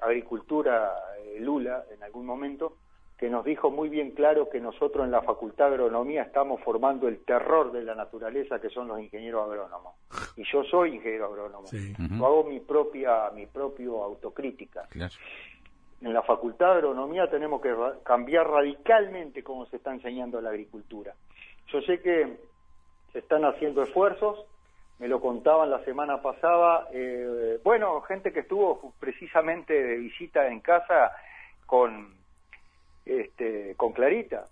Agricultura, 0.00 0.92
eh, 1.18 1.38
Lula, 1.40 1.84
en 1.94 2.02
algún 2.02 2.26
momento, 2.26 2.76
que 3.16 3.28
nos 3.28 3.44
dijo 3.44 3.70
muy 3.70 3.88
bien 3.88 4.12
claro 4.12 4.48
que 4.48 4.60
nosotros 4.60 5.04
en 5.04 5.10
la 5.10 5.22
Facultad 5.22 5.68
de 5.68 5.74
Agronomía 5.74 6.22
estamos 6.22 6.60
formando 6.62 7.06
el 7.06 7.18
terror 7.18 7.70
de 7.70 7.82
la 7.82 7.94
naturaleza, 7.94 8.60
que 8.60 8.70
son 8.70 8.88
los 8.88 8.98
ingenieros 8.98 9.46
agrónomos. 9.46 9.94
Y 10.36 10.44
yo 10.50 10.64
soy 10.64 10.94
ingeniero 10.94 11.26
agrónomo. 11.26 11.66
Yo 11.70 12.26
hago 12.26 12.44
mi 12.44 12.60
propia, 12.60 13.30
mi 13.34 13.46
propio 13.46 14.02
autocrítica. 14.02 14.88
En 16.00 16.14
la 16.14 16.22
Facultad 16.22 16.68
de 16.68 16.72
Agronomía 16.78 17.28
tenemos 17.28 17.60
que 17.60 17.74
cambiar 18.04 18.48
radicalmente 18.48 19.44
cómo 19.44 19.66
se 19.66 19.76
está 19.76 19.92
enseñando 19.92 20.40
la 20.40 20.48
agricultura. 20.48 21.14
Yo 21.72 21.80
sé 21.82 22.00
que 22.00 22.36
se 23.12 23.18
están 23.18 23.44
haciendo 23.44 23.82
esfuerzos, 23.82 24.44
me 24.98 25.08
lo 25.08 25.20
contaban 25.20 25.70
la 25.70 25.82
semana 25.84 26.20
pasada, 26.20 26.88
eh, 26.92 27.58
bueno, 27.64 28.00
gente 28.02 28.32
que 28.32 28.40
estuvo 28.40 28.92
precisamente 29.00 29.72
de 29.72 29.96
visita 29.96 30.46
en 30.48 30.60
casa 30.60 31.12
con, 31.66 32.14
este, 33.06 33.74
con 33.76 33.92
Clarita, 33.92 34.44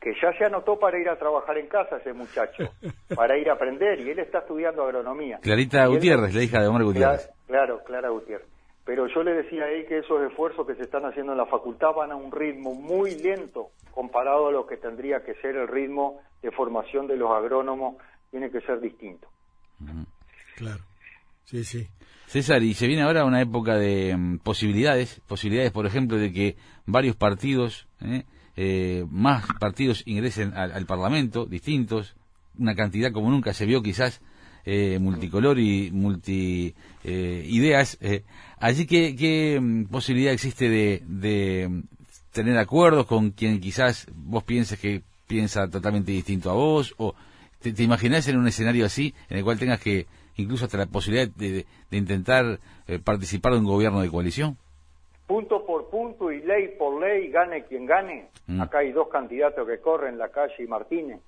que 0.00 0.14
ya 0.20 0.32
se 0.38 0.44
anotó 0.44 0.78
para 0.78 0.98
ir 0.98 1.08
a 1.08 1.18
trabajar 1.18 1.58
en 1.58 1.66
casa 1.66 1.98
ese 1.98 2.12
muchacho, 2.12 2.70
para 3.14 3.36
ir 3.36 3.50
a 3.50 3.54
aprender, 3.54 4.00
y 4.00 4.10
él 4.10 4.18
está 4.18 4.38
estudiando 4.38 4.84
agronomía. 4.84 5.38
Clarita 5.42 5.86
Gutiérrez, 5.86 6.34
la 6.34 6.42
hija 6.42 6.62
de 6.62 6.68
Omar 6.68 6.84
Gutiérrez. 6.84 7.30
Claro, 7.46 7.82
Clara 7.84 8.08
Gutiérrez. 8.08 8.53
Pero 8.84 9.06
yo 9.08 9.22
le 9.22 9.32
decía 9.32 9.64
a 9.64 9.70
él 9.70 9.86
que 9.86 9.98
esos 9.98 10.22
esfuerzos 10.22 10.66
que 10.66 10.74
se 10.74 10.82
están 10.82 11.04
haciendo 11.06 11.32
en 11.32 11.38
la 11.38 11.46
facultad 11.46 11.94
van 11.94 12.12
a 12.12 12.16
un 12.16 12.30
ritmo 12.30 12.74
muy 12.74 13.14
lento 13.14 13.70
comparado 13.92 14.48
a 14.48 14.52
lo 14.52 14.66
que 14.66 14.76
tendría 14.76 15.24
que 15.24 15.34
ser 15.36 15.56
el 15.56 15.68
ritmo 15.68 16.20
de 16.42 16.50
formación 16.50 17.06
de 17.06 17.16
los 17.16 17.30
agrónomos, 17.30 17.96
tiene 18.30 18.50
que 18.50 18.60
ser 18.60 18.80
distinto. 18.80 19.28
Claro, 20.56 20.82
sí, 21.44 21.64
sí. 21.64 21.88
César, 22.26 22.62
y 22.62 22.74
se 22.74 22.86
viene 22.86 23.02
ahora 23.02 23.24
una 23.24 23.40
época 23.40 23.76
de 23.76 24.16
mm, 24.16 24.38
posibilidades, 24.38 25.20
posibilidades, 25.26 25.72
por 25.72 25.86
ejemplo, 25.86 26.18
de 26.18 26.32
que 26.32 26.56
varios 26.86 27.16
partidos, 27.16 27.86
¿eh? 28.02 28.24
Eh, 28.56 29.04
más 29.10 29.46
partidos 29.58 30.02
ingresen 30.06 30.52
al, 30.54 30.86
Parlamento, 30.86 31.44
distintos, 31.44 32.14
una 32.56 32.76
cantidad 32.76 33.10
como 33.10 33.30
nunca 33.30 33.52
se 33.52 33.66
vio 33.66 33.82
quizás 33.82 34.20
eh, 34.64 34.98
multicolor 34.98 35.58
y 35.58 35.90
multi 35.92 36.74
ideas. 37.04 37.98
allí, 38.58 38.86
¿qué, 38.86 39.14
¿qué, 39.16 39.58
mm, 39.60 39.86
posibilidad 39.86 40.32
existe 40.32 40.68
de, 40.68 41.02
de, 41.06 41.82
tener 42.32 42.56
acuerdos 42.58 43.06
con 43.06 43.30
quien 43.30 43.60
quizás 43.60 44.06
vos 44.14 44.42
pienses 44.42 44.78
que 44.78 45.02
piensa 45.26 45.68
totalmente 45.68 46.12
distinto 46.12 46.50
a 46.50 46.54
vos? 46.54 46.94
¿O 46.98 47.14
te, 47.60 47.72
te 47.72 47.82
imaginás 47.82 48.28
en 48.28 48.38
un 48.38 48.46
escenario 48.46 48.86
así 48.86 49.14
en 49.28 49.38
el 49.38 49.44
cual 49.44 49.58
tengas 49.58 49.80
que, 49.80 50.06
incluso 50.36 50.64
hasta 50.64 50.78
la 50.78 50.86
posibilidad 50.86 51.28
de, 51.28 51.66
intentar 51.90 52.58
eh, 52.88 52.98
participar 52.98 53.52
de 53.52 53.58
un 53.58 53.66
gobierno 53.66 54.00
de 54.00 54.10
coalición? 54.10 54.56
punto 55.26 55.64
por 55.64 55.88
punto 55.88 56.30
y 56.30 56.42
ley 56.42 56.74
por 56.78 57.00
ley, 57.00 57.30
gane 57.30 57.64
quien 57.64 57.86
gane. 57.86 58.28
Mm. 58.46 58.60
Acá 58.60 58.80
hay 58.80 58.92
dos 58.92 59.08
candidatos 59.08 59.66
que 59.66 59.78
corren, 59.78 60.18
La 60.18 60.28
Calle 60.28 60.54
y 60.58 60.66
Martínez. 60.66 61.20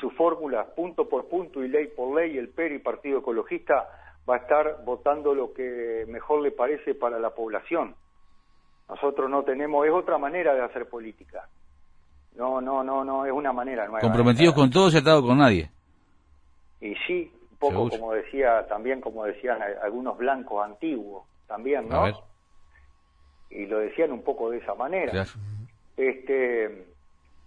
Su 0.00 0.10
fórmula, 0.10 0.64
punto 0.74 1.08
por 1.08 1.28
punto 1.28 1.62
y 1.64 1.68
ley 1.68 1.88
por 1.88 2.14
ley, 2.16 2.36
el 2.38 2.48
PERI, 2.48 2.78
Partido 2.78 3.18
Ecologista, 3.20 3.88
va 4.28 4.36
a 4.36 4.38
estar 4.38 4.84
votando 4.84 5.34
lo 5.34 5.52
que 5.52 6.04
mejor 6.08 6.42
le 6.42 6.50
parece 6.50 6.94
para 6.94 7.18
la 7.18 7.30
población. 7.30 7.94
Nosotros 8.88 9.28
no 9.30 9.42
tenemos, 9.42 9.86
es 9.86 9.92
otra 9.92 10.18
manera 10.18 10.54
de 10.54 10.62
hacer 10.62 10.88
política. 10.88 11.48
No, 12.36 12.60
no, 12.60 12.82
no, 12.84 13.04
no, 13.04 13.26
es 13.26 13.32
una 13.32 13.52
manera 13.52 13.84
nueva. 13.86 14.00
Comprometidos 14.00 14.54
con 14.54 14.70
todos 14.70 14.94
y 14.94 14.98
atados 14.98 15.24
con 15.24 15.38
nadie. 15.38 15.70
Y 16.80 16.94
sí, 17.06 17.30
un 17.50 17.56
poco 17.58 17.72
Seguro. 17.90 17.98
como 17.98 18.12
decía, 18.14 18.66
también 18.68 19.00
como 19.00 19.24
decían 19.24 19.58
algunos 19.82 20.16
blancos 20.16 20.64
antiguos, 20.64 21.24
también, 21.46 21.92
A 21.92 21.96
¿no? 21.96 22.02
ver. 22.04 22.14
Y 23.50 23.66
lo 23.66 23.78
decían 23.78 24.12
un 24.12 24.22
poco 24.22 24.50
de 24.50 24.58
esa 24.58 24.74
manera. 24.74 25.10
Claro. 25.10 25.30
Este, 25.96 26.86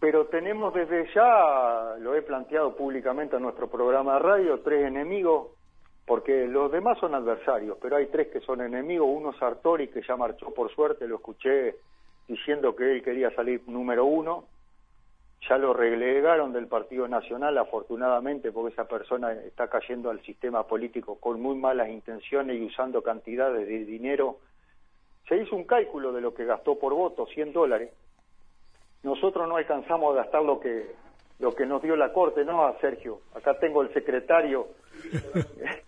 pero 0.02 0.26
tenemos 0.26 0.74
desde 0.74 1.14
ya, 1.14 1.96
lo 2.00 2.16
he 2.16 2.24
planteado 2.24 2.76
públicamente 2.76 3.36
en 3.36 3.44
nuestro 3.44 3.70
programa 3.70 4.14
de 4.14 4.20
radio, 4.20 4.60
tres 4.62 4.88
enemigos, 4.88 5.50
porque 6.08 6.48
los 6.48 6.72
demás 6.72 6.98
son 6.98 7.14
adversarios, 7.14 7.78
pero 7.80 7.98
hay 7.98 8.08
tres 8.08 8.30
que 8.30 8.40
son 8.40 8.62
enemigos. 8.62 9.08
Uno 9.08 9.30
es 9.30 9.38
Sartori, 9.38 9.90
que 9.90 10.02
ya 10.02 10.16
marchó 10.16 10.52
por 10.56 10.74
suerte, 10.74 11.08
lo 11.08 11.18
escuché 11.18 11.76
diciendo 12.28 12.76
que 12.76 12.92
él 12.94 13.04
quería 13.04 13.30
salir 13.36 13.62
número 13.68 14.04
uno. 14.06 14.46
Ya 15.48 15.60
lo 15.60 15.72
relegaron 15.72 16.52
del 16.52 16.66
Partido 16.66 17.08
Nacional, 17.08 17.56
afortunadamente, 17.60 18.52
porque 18.52 18.74
esa 18.74 18.88
persona 18.88 19.34
está 19.34 19.68
cayendo 19.68 20.10
al 20.10 20.20
sistema 20.24 20.64
político 20.64 21.20
con 21.20 21.40
muy 21.40 21.56
malas 21.56 21.90
intenciones 21.90 22.58
y 22.58 22.66
usando 22.66 23.04
cantidades 23.04 23.68
de 23.68 23.86
dinero. 23.86 24.38
Se 25.30 25.38
hizo 25.38 25.56
un 25.56 25.66
cálculo 25.66 26.12
de 26.12 26.22
lo 26.22 26.34
que 26.34 26.46
gastó 26.46 26.80
por 26.80 26.96
voto, 26.96 27.28
100 27.28 27.54
dólares. 27.54 27.92
Nosotros 29.04 29.48
no 29.48 29.58
alcanzamos 29.58 30.14
a 30.14 30.22
gastar 30.22 30.44
lo 30.44 30.60
que 30.60 30.96
lo 31.40 31.56
que 31.56 31.66
nos 31.66 31.82
dio 31.82 31.96
la 31.96 32.14
corte, 32.14 32.46
¿no? 32.46 32.66
A 32.66 32.80
Sergio. 32.80 33.22
Acá 33.34 33.58
tengo 33.60 33.82
el 33.82 33.94
secretario. 33.94 34.68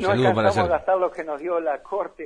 No 0.00 0.10
alcanzamos 0.10 0.56
a 0.56 0.66
gastar 0.66 0.96
lo 0.96 1.10
que 1.10 1.22
nos 1.22 1.38
dio 1.38 1.60
la 1.60 1.82
corte. 1.82 2.24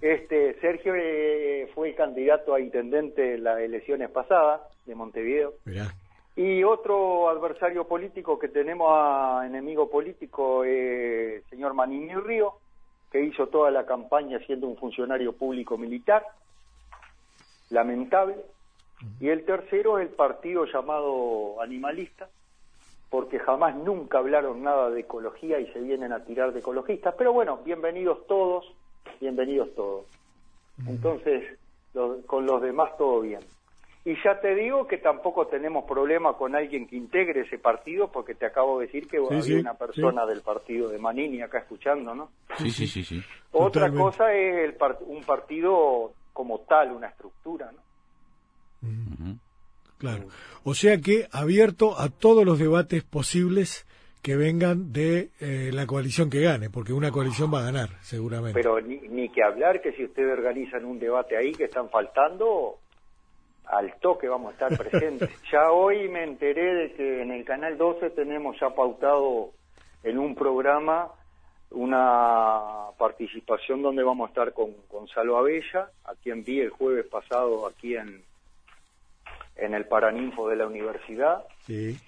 Este 0.00 0.60
Sergio 0.60 0.94
eh, 0.94 1.70
fue 1.74 1.94
candidato 1.94 2.52
a 2.52 2.60
intendente 2.60 3.36
en 3.36 3.44
las 3.44 3.58
elecciones 3.60 4.10
pasadas 4.10 4.60
de 4.84 4.94
Montevideo. 4.94 5.54
Mirá. 5.64 5.94
Y 6.34 6.64
otro 6.64 7.28
adversario 7.28 7.86
político 7.86 8.38
que 8.38 8.48
tenemos 8.48 8.88
a 8.90 9.46
enemigo 9.46 9.90
político 9.90 10.64
es 10.64 11.42
el 11.42 11.44
señor 11.50 11.74
Manini 11.74 12.14
Río, 12.14 12.54
que 13.10 13.22
hizo 13.22 13.48
toda 13.48 13.70
la 13.70 13.84
campaña 13.84 14.38
siendo 14.46 14.66
un 14.66 14.76
funcionario 14.76 15.34
público 15.34 15.76
militar, 15.76 16.24
lamentable. 17.68 18.36
Y 19.20 19.28
el 19.28 19.44
tercero 19.44 19.98
es 19.98 20.08
el 20.08 20.14
partido 20.14 20.64
llamado 20.64 21.60
animalista, 21.60 22.28
porque 23.10 23.38
jamás 23.38 23.74
nunca 23.76 24.18
hablaron 24.18 24.62
nada 24.62 24.90
de 24.90 25.00
ecología 25.00 25.60
y 25.60 25.66
se 25.72 25.80
vienen 25.80 26.12
a 26.12 26.24
tirar 26.24 26.52
de 26.52 26.60
ecologistas. 26.60 27.14
Pero 27.16 27.32
bueno, 27.32 27.58
bienvenidos 27.64 28.26
todos, 28.26 28.64
bienvenidos 29.20 29.74
todos. 29.74 30.06
Entonces, 30.86 31.58
lo- 31.94 32.22
con 32.26 32.46
los 32.46 32.60
demás 32.62 32.96
todo 32.96 33.20
bien. 33.20 33.40
Y 34.04 34.16
ya 34.24 34.40
te 34.40 34.54
digo 34.56 34.88
que 34.88 34.98
tampoco 34.98 35.46
tenemos 35.46 35.84
problema 35.84 36.36
con 36.36 36.56
alguien 36.56 36.88
que 36.88 36.96
integre 36.96 37.42
ese 37.42 37.58
partido, 37.58 38.10
porque 38.10 38.34
te 38.34 38.46
acabo 38.46 38.80
de 38.80 38.86
decir 38.86 39.06
que 39.08 39.18
Sí, 39.18 39.24
había 39.26 39.42
sí, 39.42 39.54
una 39.54 39.74
persona 39.74 40.26
del 40.26 40.40
partido 40.40 40.88
de 40.88 40.98
Manini 40.98 41.40
acá 41.42 41.58
escuchando, 41.58 42.12
¿no? 42.14 42.30
Sí, 42.58 42.70
sí, 42.70 42.88
sí, 42.88 43.04
sí. 43.04 43.22
Otra 43.52 43.82
Totalmente. 43.82 44.02
cosa 44.02 44.34
es 44.34 44.64
el 44.64 44.74
par- 44.74 44.98
un 45.06 45.22
partido 45.22 46.12
como 46.32 46.60
tal, 46.60 46.90
una 46.92 47.08
estructura, 47.08 47.70
¿no? 47.70 47.80
Ujú. 48.82 49.38
Claro. 49.98 50.26
O 50.64 50.74
sea 50.74 50.98
que 50.98 51.28
abierto 51.30 51.98
a 51.98 52.08
todos 52.08 52.44
los 52.44 52.58
debates 52.58 53.04
posibles 53.04 53.86
que 54.20 54.36
vengan 54.36 54.92
de 54.92 55.30
eh, 55.40 55.70
la 55.72 55.86
coalición 55.86 56.30
que 56.30 56.40
gane, 56.40 56.70
porque 56.70 56.92
una 56.92 57.10
coalición 57.10 57.52
va 57.52 57.60
a 57.60 57.64
ganar, 57.64 57.88
seguramente. 58.02 58.54
Pero 58.54 58.80
ni, 58.80 58.96
ni 59.08 59.28
que 59.28 59.42
hablar 59.42 59.80
que 59.80 59.92
si 59.92 60.04
ustedes 60.04 60.32
organizan 60.32 60.84
un 60.84 60.98
debate 60.98 61.36
ahí 61.36 61.52
que 61.52 61.64
están 61.64 61.88
faltando, 61.88 62.78
al 63.66 63.94
toque 64.00 64.28
vamos 64.28 64.50
a 64.50 64.52
estar 64.52 64.78
presentes. 64.78 65.30
ya 65.52 65.70
hoy 65.70 66.08
me 66.08 66.24
enteré 66.24 66.74
de 66.74 66.92
que 66.94 67.22
en 67.22 67.32
el 67.32 67.44
Canal 67.44 67.76
12 67.76 68.10
tenemos 68.10 68.56
ya 68.60 68.70
pautado 68.70 69.50
en 70.04 70.18
un 70.18 70.34
programa 70.34 71.10
una 71.70 72.90
participación 72.98 73.82
donde 73.82 74.02
vamos 74.02 74.26
a 74.26 74.28
estar 74.28 74.52
con 74.52 74.74
Gonzalo 74.90 75.38
Abella, 75.38 75.90
a 76.04 76.14
quien 76.22 76.44
vi 76.44 76.60
el 76.60 76.70
jueves 76.70 77.06
pasado 77.06 77.66
aquí 77.66 77.96
en, 77.96 78.22
en 79.56 79.74
el 79.74 79.86
Paraninfo 79.86 80.48
de 80.48 80.56
la 80.56 80.66
universidad. 80.66 81.44
Sí. 81.66 81.98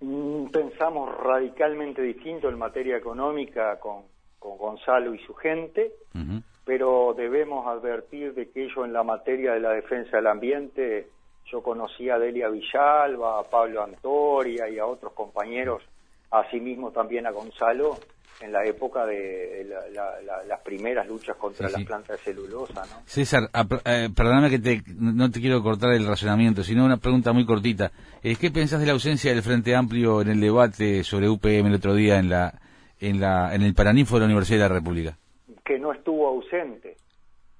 Mm, 0.00 0.46
Pensamos 0.46 1.14
radicalmente 1.18 2.02
distinto 2.02 2.48
en 2.48 2.58
materia 2.58 2.96
económica 2.96 3.78
con, 3.78 4.04
con 4.38 4.56
Gonzalo 4.56 5.14
y 5.14 5.18
su 5.20 5.34
gente, 5.34 5.92
pero 6.64 7.14
debemos 7.16 7.66
advertir 7.66 8.34
de 8.34 8.50
que 8.50 8.64
ellos 8.64 8.84
en 8.84 8.92
la 8.92 9.02
materia 9.02 9.52
de 9.52 9.60
la 9.60 9.70
defensa 9.72 10.16
del 10.16 10.26
ambiente, 10.26 11.08
yo 11.46 11.62
conocí 11.62 12.08
a 12.08 12.18
Delia 12.18 12.48
Villalba, 12.48 13.40
a 13.40 13.42
Pablo 13.44 13.82
Antoria 13.82 14.68
y 14.68 14.78
a 14.78 14.86
otros 14.86 15.12
compañeros, 15.12 15.82
asimismo 16.30 16.92
también 16.92 17.26
a 17.26 17.30
Gonzalo, 17.30 17.98
en 18.40 18.52
la 18.52 18.64
época 18.64 19.04
de 19.06 19.66
la- 19.68 19.88
la- 19.90 20.20
la- 20.22 20.44
las 20.44 20.60
primeras 20.60 21.06
luchas 21.06 21.36
contra 21.36 21.68
Sí, 21.68 21.74
sí. 21.74 21.80
las 21.80 21.86
plantas 21.86 22.16
de 22.18 22.24
celulosa, 22.24 22.82
¿no? 22.86 23.02
César, 23.06 23.42
apr- 23.52 23.82
eh, 23.84 24.08
perdóname 24.16 24.48
que 24.50 24.58
te, 24.58 24.82
no 24.98 25.30
te 25.30 25.40
quiero 25.40 25.62
cortar 25.62 25.92
el 25.92 26.06
razonamiento, 26.06 26.62
sino 26.62 26.84
una 26.84 26.96
pregunta 26.96 27.32
muy 27.32 27.44
cortita. 27.44 27.92
Eh, 28.22 28.36
¿Qué 28.40 28.50
pensás 28.50 28.80
de 28.80 28.86
la 28.86 28.92
ausencia 28.92 29.32
del 29.32 29.42
Frente 29.42 29.74
Amplio 29.74 30.22
en 30.22 30.28
el 30.28 30.40
debate 30.40 31.04
sobre 31.04 31.28
UPM 31.28 31.68
el 31.68 31.74
otro 31.74 31.94
día 31.94 32.18
en 32.18 32.30
la 32.30 32.54
en 32.98 33.20
la 33.20 33.54
en 33.54 33.62
el 33.62 33.74
Paraninfo 33.74 34.16
de 34.16 34.20
la 34.20 34.26
Universidad 34.26 34.58
de 34.64 34.68
la 34.68 34.74
República? 34.74 35.16
que 35.64 35.78
no 35.78 35.92
estuvo 35.92 36.26
ausente, 36.26 36.96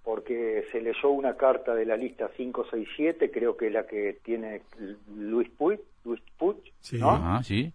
porque 0.02 0.64
se 0.72 0.80
leyó 0.80 1.10
una 1.10 1.36
carta 1.36 1.74
de 1.74 1.84
la 1.86 1.96
lista 1.96 2.28
567, 2.36 3.30
creo 3.30 3.56
que 3.56 3.68
es 3.68 3.72
la 3.72 3.86
que 3.86 4.18
tiene 4.24 4.62
Luis 5.14 5.48
Puig, 5.50 5.78
Luis 6.04 6.20
Puig, 6.38 6.56
Sí. 6.80 6.98
¿no? 6.98 7.10
Ajá, 7.10 7.42
sí. 7.42 7.72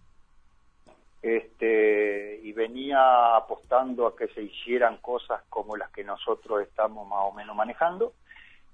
Este, 1.26 2.38
y 2.44 2.52
venía 2.52 3.34
apostando 3.36 4.06
a 4.06 4.14
que 4.14 4.28
se 4.28 4.42
hicieran 4.42 4.98
cosas 4.98 5.42
como 5.48 5.76
las 5.76 5.90
que 5.90 6.04
nosotros 6.04 6.62
estamos 6.62 7.08
más 7.08 7.18
o 7.24 7.32
menos 7.32 7.56
manejando. 7.56 8.12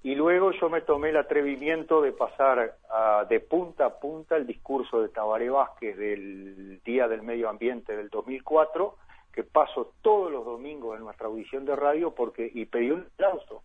Y 0.03 0.13
luego 0.13 0.51
yo 0.51 0.69
me 0.69 0.81
tomé 0.81 1.09
el 1.09 1.17
atrevimiento 1.17 2.01
de 2.01 2.11
pasar 2.11 2.75
a- 2.91 3.25
de 3.27 3.39
punta 3.39 3.85
a 3.85 3.99
punta 3.99 4.35
el 4.35 4.45
discurso 4.45 5.01
de 5.01 5.09
Tabaré 5.09 5.49
Vázquez 5.49 5.97
del 5.97 6.79
Día 6.85 7.07
del 7.07 7.23
Medio 7.23 7.49
Ambiente 7.49 7.95
del 7.97 8.09
2004, 8.09 8.97
que 9.33 9.43
paso 9.43 9.93
todos 10.03 10.31
los 10.31 10.45
domingos 10.45 10.95
en 10.97 11.05
nuestra 11.05 11.25
audición 11.27 11.65
de 11.65 11.75
radio 11.75 12.11
porque 12.11 12.51
y 12.53 12.65
pedí 12.65 12.91
un 12.91 13.07
aplauso 13.13 13.63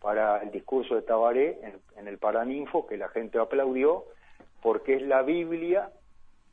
para 0.00 0.42
el 0.42 0.52
discurso 0.52 0.94
de 0.94 1.02
Tabaré 1.02 1.58
en, 1.62 1.80
en 1.96 2.06
el 2.06 2.18
Paraninfo, 2.18 2.86
que 2.86 2.96
la 2.96 3.08
gente 3.08 3.38
aplaudió, 3.40 4.04
porque 4.62 4.94
es 4.94 5.02
la 5.02 5.22
Biblia 5.22 5.90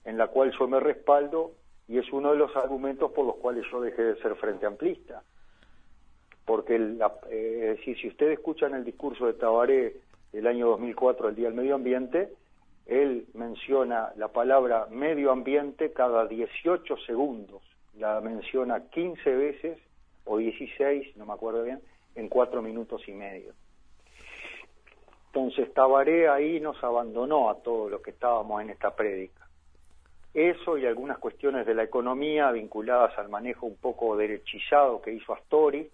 en 0.03 0.17
la 0.17 0.29
cual 0.29 0.51
yo 0.57 0.67
me 0.67 0.79
respaldo 0.79 1.51
y 1.87 1.97
es 1.97 2.11
uno 2.11 2.31
de 2.31 2.37
los 2.37 2.55
argumentos 2.55 3.11
por 3.11 3.25
los 3.25 3.35
cuales 3.35 3.65
yo 3.71 3.81
dejé 3.81 4.01
de 4.01 4.15
ser 4.21 4.35
frente 4.35 4.65
amplista. 4.65 5.23
Porque, 6.45 6.75
eh, 6.75 7.71
es 7.71 7.77
decir, 7.77 7.97
si 7.99 8.07
ustedes 8.07 8.37
escuchan 8.37 8.73
el 8.73 8.83
discurso 8.83 9.25
de 9.25 9.33
Tabaré 9.33 9.97
del 10.31 10.47
año 10.47 10.67
2004, 10.67 11.29
el 11.29 11.35
Día 11.35 11.47
del 11.47 11.55
Medio 11.55 11.75
Ambiente, 11.75 12.29
él 12.85 13.25
menciona 13.33 14.11
la 14.15 14.27
palabra 14.27 14.87
medio 14.91 15.31
ambiente 15.31 15.91
cada 15.91 16.27
18 16.27 16.97
segundos. 17.05 17.63
La 17.97 18.21
menciona 18.21 18.89
15 18.89 19.35
veces 19.35 19.79
o 20.25 20.37
16, 20.37 21.17
no 21.17 21.25
me 21.25 21.33
acuerdo 21.33 21.63
bien, 21.63 21.81
en 22.15 22.29
cuatro 22.29 22.61
minutos 22.61 23.07
y 23.07 23.13
medio. 23.13 23.53
Entonces 25.27 25.73
Tabaré 25.73 26.29
ahí 26.29 26.59
nos 26.59 26.81
abandonó 26.83 27.49
a 27.49 27.55
todos 27.55 27.91
los 27.91 28.01
que 28.01 28.11
estábamos 28.11 28.61
en 28.61 28.69
esta 28.69 28.95
prédica. 28.95 29.44
Eso 30.35 30.77
y 30.77 30.85
algunas 30.85 31.17
cuestiones 31.17 31.65
de 31.65 31.73
la 31.73 31.83
economía 31.83 32.51
vinculadas 32.51 33.17
al 33.17 33.29
manejo 33.29 33.65
un 33.67 33.77
poco 33.77 34.17
derechizado 34.17 35.01
que 35.01 35.13
hizo 35.13 35.33
Astori 35.33 35.89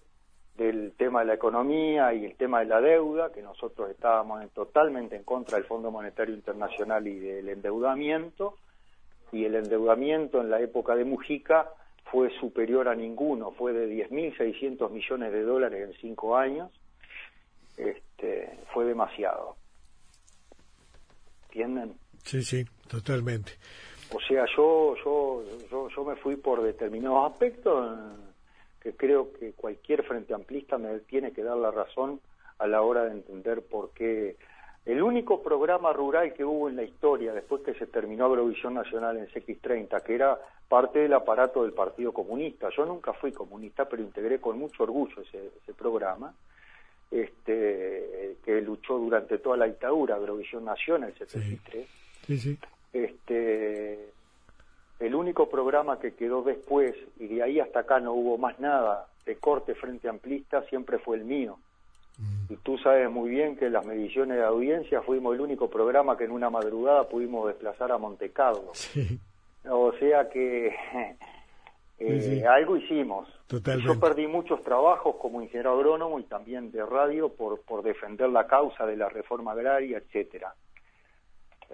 del 0.57 0.93
tema 0.97 1.19
de 1.21 1.27
la 1.27 1.35
economía 1.35 2.11
y 2.13 2.25
el 2.25 2.35
tema 2.35 2.59
de 2.59 2.65
la 2.65 2.81
deuda, 2.81 3.31
que 3.31 3.41
nosotros 3.43 3.89
estábamos 3.91 4.41
en- 4.41 4.49
totalmente 4.49 5.15
en 5.15 5.23
contra 5.23 5.57
del 5.57 5.65
Fondo 5.67 5.91
Monetario 5.91 6.33
Internacional 6.33 7.07
y 7.07 7.19
del 7.19 7.49
endeudamiento, 7.49 8.57
y 9.31 9.45
el 9.45 9.55
endeudamiento 9.55 10.41
en 10.41 10.49
la 10.49 10.59
época 10.59 10.95
de 10.95 11.05
Mujica 11.05 11.69
fue 12.11 12.31
superior 12.39 12.87
a 12.89 12.95
ninguno, 12.95 13.51
fue 13.51 13.73
de 13.73 13.87
10.600 13.87 14.89
millones 14.91 15.31
de 15.31 15.43
dólares 15.43 15.87
en 15.87 15.93
cinco 16.01 16.35
años, 16.35 16.71
este, 17.77 18.57
fue 18.73 18.85
demasiado. 18.85 19.55
¿Entienden? 21.49 21.93
Sí, 22.23 22.43
sí, 22.43 22.65
totalmente. 22.89 23.53
O 24.13 24.19
sea, 24.19 24.45
yo, 24.55 24.95
yo, 25.03 25.43
yo, 25.69 25.87
yo 25.89 26.03
me 26.03 26.15
fui 26.17 26.35
por 26.35 26.61
determinados 26.61 27.31
aspectos, 27.31 27.97
que 28.81 28.93
creo 28.93 29.31
que 29.33 29.53
cualquier 29.53 30.03
frente 30.03 30.33
amplista 30.33 30.77
me 30.77 30.99
tiene 31.01 31.31
que 31.31 31.43
dar 31.43 31.57
la 31.57 31.71
razón 31.71 32.19
a 32.59 32.67
la 32.67 32.81
hora 32.81 33.05
de 33.05 33.11
entender 33.11 33.61
por 33.61 33.91
qué 33.91 34.35
el 34.85 35.01
único 35.03 35.43
programa 35.43 35.93
rural 35.93 36.33
que 36.33 36.43
hubo 36.43 36.67
en 36.67 36.75
la 36.75 36.83
historia 36.83 37.33
después 37.33 37.61
que 37.61 37.75
se 37.75 37.85
terminó 37.85 38.25
Agrovisión 38.25 38.73
Nacional 38.73 39.17
en 39.17 39.27
CX30, 39.27 40.01
que 40.01 40.15
era 40.15 40.39
parte 40.67 40.99
del 40.99 41.13
aparato 41.13 41.61
del 41.61 41.73
Partido 41.73 42.11
Comunista. 42.11 42.69
Yo 42.75 42.85
nunca 42.85 43.13
fui 43.13 43.31
comunista, 43.31 43.87
pero 43.87 44.01
integré 44.01 44.39
con 44.39 44.57
mucho 44.57 44.83
orgullo 44.83 45.21
ese, 45.21 45.73
programa, 45.73 46.33
este, 47.11 48.37
que 48.43 48.61
luchó 48.61 48.97
durante 48.97 49.37
toda 49.37 49.57
la 49.57 49.65
dictadura, 49.65 50.15
Agrovisión 50.15 50.65
Nacional, 50.65 51.13
el 51.19 51.27
CX3. 51.27 51.85
Sí, 52.25 52.39
sí. 52.39 52.57
Este, 52.93 54.11
el 54.99 55.15
único 55.15 55.49
programa 55.49 55.99
que 55.99 56.13
quedó 56.13 56.41
después, 56.43 56.93
y 57.19 57.27
de 57.27 57.43
ahí 57.43 57.59
hasta 57.59 57.81
acá 57.81 57.99
no 57.99 58.13
hubo 58.13 58.37
más 58.37 58.59
nada 58.59 59.07
de 59.25 59.35
corte 59.37 59.75
frente 59.75 60.09
amplista, 60.09 60.63
siempre 60.63 60.99
fue 60.99 61.17
el 61.17 61.25
mío 61.25 61.57
y 62.49 62.57
tú 62.57 62.77
sabes 62.77 63.09
muy 63.09 63.29
bien 63.29 63.55
que 63.55 63.67
en 63.67 63.73
las 63.73 63.85
mediciones 63.85 64.37
de 64.37 64.43
audiencia 64.43 65.01
fuimos 65.01 65.33
el 65.33 65.41
único 65.41 65.69
programa 65.69 66.17
que 66.17 66.25
en 66.25 66.31
una 66.31 66.49
madrugada 66.49 67.07
pudimos 67.07 67.47
desplazar 67.47 67.91
a 67.91 67.97
Monte 67.97 68.31
Carlo. 68.31 68.73
O 69.69 69.93
sea 69.93 70.29
que 70.29 70.67
eh, 71.99 72.43
algo 72.47 72.77
hicimos. 72.77 73.27
Yo 73.83 73.99
perdí 73.99 74.27
muchos 74.27 74.63
trabajos 74.63 75.15
como 75.15 75.41
ingeniero 75.41 75.73
agrónomo 75.73 76.19
y 76.19 76.23
también 76.23 76.71
de 76.71 76.85
radio 76.85 77.29
por, 77.29 77.61
por 77.61 77.83
defender 77.83 78.29
la 78.29 78.47
causa 78.47 78.85
de 78.85 78.97
la 78.97 79.09
reforma 79.09 79.51
agraria, 79.53 79.97
etcétera. 79.97 80.53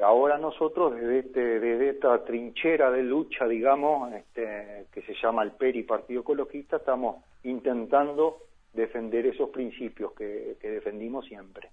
Ahora 0.04 0.38
nosotros 0.38 0.94
desde, 0.96 1.20
este, 1.20 1.60
desde 1.60 1.90
esta 1.90 2.24
trinchera 2.24 2.92
de 2.92 3.04
lucha, 3.04 3.48
digamos, 3.48 4.14
este, 4.14 4.86
que 4.92 5.02
se 5.02 5.14
llama 5.22 5.44
el 5.44 5.52
PERI 5.52 5.84
Partido 5.84 6.22
Ecologista, 6.22 6.78
estamos 6.78 7.24
intentando 7.44 8.38
defender 8.74 9.26
esos 9.26 9.50
principios 9.50 10.14
que, 10.14 10.58
defendimos 10.62 11.26
siempre. 11.26 11.70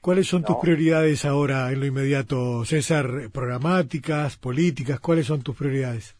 ¿Cuáles 0.00 0.26
son 0.26 0.42
tus 0.42 0.56
prioridades 0.56 1.24
ahora 1.24 1.70
en 1.70 1.80
lo 1.80 1.86
inmediato, 1.86 2.64
César? 2.64 3.30
¿Programáticas, 3.32 4.36
políticas? 4.36 4.98
¿Cuáles 4.98 5.26
son 5.26 5.42
tus 5.42 5.56
prioridades? 5.56 6.16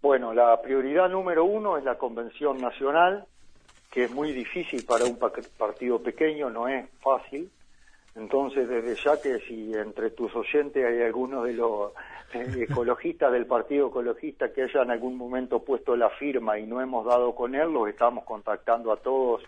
Bueno, 0.00 0.32
la 0.32 0.60
prioridad 0.62 1.10
número 1.10 1.44
uno 1.44 1.76
es 1.76 1.84
la 1.84 1.98
Convención 1.98 2.58
Nacional, 2.58 3.26
que 3.90 4.04
es 4.04 4.10
muy 4.10 4.32
difícil 4.32 4.84
para 4.84 5.04
un 5.04 5.18
partido 5.18 6.02
pequeño, 6.02 6.48
no 6.50 6.68
es 6.68 6.88
fácil. 7.00 7.50
Entonces, 8.16 8.66
desde 8.66 8.94
ya 8.94 9.20
que 9.20 9.38
si 9.40 9.74
entre 9.74 10.10
tus 10.10 10.34
oyentes 10.34 10.82
hay 10.82 11.02
algunos 11.02 11.44
de 11.44 11.52
los 11.52 11.92
eh, 12.32 12.66
ecologistas 12.68 13.30
del 13.30 13.44
Partido 13.44 13.88
Ecologista 13.88 14.50
que 14.52 14.62
haya 14.62 14.82
en 14.82 14.90
algún 14.90 15.16
momento 15.16 15.62
puesto 15.62 15.94
la 15.96 16.08
firma 16.08 16.58
y 16.58 16.66
no 16.66 16.80
hemos 16.80 17.04
dado 17.04 17.34
con 17.34 17.54
él, 17.54 17.70
los 17.70 17.88
estamos 17.90 18.24
contactando 18.24 18.90
a 18.90 18.96
todos 18.96 19.42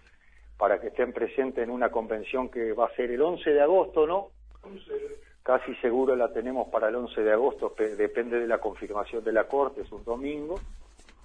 para 0.59 0.78
que 0.78 0.88
estén 0.88 1.14
presentes 1.14 1.64
en 1.64 1.70
una 1.70 1.90
convención 1.90 2.50
que 2.50 2.74
va 2.74 2.87
a 2.87 2.94
ser 2.94 3.11
el 3.11 3.22
11 3.22 3.50
de 3.50 3.61
agosto, 3.62 4.07
¿no? 4.07 4.28
Casi 5.42 5.74
seguro 5.76 6.14
la 6.14 6.31
tenemos 6.31 6.68
para 6.68 6.88
el 6.88 6.96
11 6.96 7.22
de 7.22 7.33
agosto, 7.33 7.74
depende 7.96 8.38
de 8.38 8.46
la 8.46 8.59
confirmación 8.59 9.24
de 9.24 9.33
la 9.33 9.44
Corte, 9.44 9.81
es 9.81 9.92
un 9.92 10.04
domingo, 10.04 10.61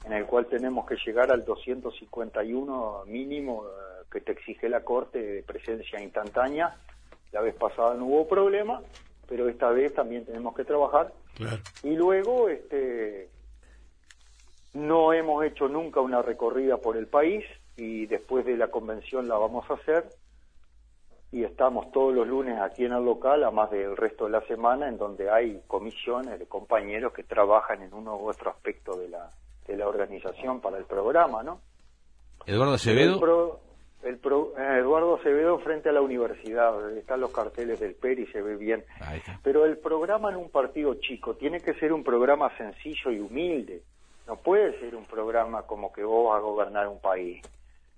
en 0.06 0.14
el 0.14 0.26
cual 0.26 0.46
tenemos 0.46 0.86
que 0.86 0.96
llegar 1.06 1.30
al 1.30 1.44
251 1.44 3.04
mínimo 3.08 3.66
eh, 3.66 4.06
que 4.10 4.22
te 4.22 4.32
exige 4.32 4.70
la 4.70 4.82
Corte 4.82 5.20
de 5.20 5.44
presencia 5.44 6.02
instantánea 6.02 6.74
la 7.34 7.42
vez 7.42 7.56
pasada 7.56 7.96
no 7.96 8.06
hubo 8.06 8.28
problema, 8.28 8.82
pero 9.28 9.50
esta 9.50 9.70
vez 9.70 9.94
también 9.94 10.26
tenemos 10.26 10.56
que 10.56 10.64
trabajar. 10.64 11.12
Y 11.84 11.96
luego, 11.96 12.48
este, 12.48 13.30
no 14.74 15.14
hemos 15.14 15.44
hecho 15.44 15.68
nunca 15.68 16.00
una 16.00 16.22
recorrida 16.22 16.78
por 16.78 16.96
el 16.96 17.08
país 17.08 17.44
y 17.76 18.06
después 18.06 18.46
de 18.46 18.56
la 18.56 18.70
convención 18.70 19.28
la 19.28 19.36
vamos 19.38 19.70
a 19.70 19.74
hacer. 19.74 20.06
Y 21.32 21.44
estamos 21.44 21.92
todos 21.92 22.14
los 22.14 22.28
lunes 22.28 22.60
aquí 22.62 22.86
en 22.86 22.94
el 22.94 23.04
local, 23.04 23.44
a 23.44 23.50
más 23.50 23.72
del 23.72 23.98
resto 23.98 24.26
de 24.26 24.32
la 24.32 24.42
semana, 24.42 24.88
en 24.88 25.00
donde 25.00 25.32
hay 25.32 25.64
comisiones 25.66 26.38
de 26.38 26.46
compañeros 26.46 27.12
que 27.12 27.24
trabajan 27.24 27.82
en 27.82 27.92
uno 27.92 28.16
u 28.18 28.30
otro 28.30 28.52
aspecto 28.52 28.96
de 28.96 29.10
la, 29.10 29.32
de 29.66 29.76
la 29.76 29.88
organización 29.88 30.62
para 30.62 30.78
el 30.78 30.86
programa, 30.86 31.42
¿no? 31.42 31.60
Eduardo 32.46 32.74
Acevedo. 32.74 33.60
El 34.04 34.16
eh, 34.16 34.80
Eduardo 34.80 35.16
Acevedo 35.16 35.60
frente 35.60 35.88
a 35.88 35.94
la 35.94 36.02
universidad, 36.02 36.92
están 36.98 37.22
los 37.22 37.32
carteles 37.32 37.80
del 37.80 37.96
PERI, 37.96 38.28
se 38.28 38.42
ve 38.42 38.58
bien. 38.58 38.84
Pero 39.42 39.66
el 39.66 39.78
programa 39.78 40.30
en 40.30 40.36
un 40.36 40.50
partido 40.50 40.96
chico 40.96 41.36
tiene 41.36 41.62
que 41.62 41.74
ser 41.76 41.94
un 41.94 42.04
programa 42.04 42.56
sencillo 42.58 43.12
y 43.12 43.20
humilde. 43.20 43.82
No 44.28 44.36
puede 44.36 44.78
ser 44.80 44.96
un 44.96 45.06
programa 45.06 45.64
como 45.64 45.94
que 45.94 46.04
vos 46.04 46.30
vas 46.30 46.38
a 46.38 46.42
gobernar 46.42 46.88
un 46.90 47.00
país. 47.00 47.42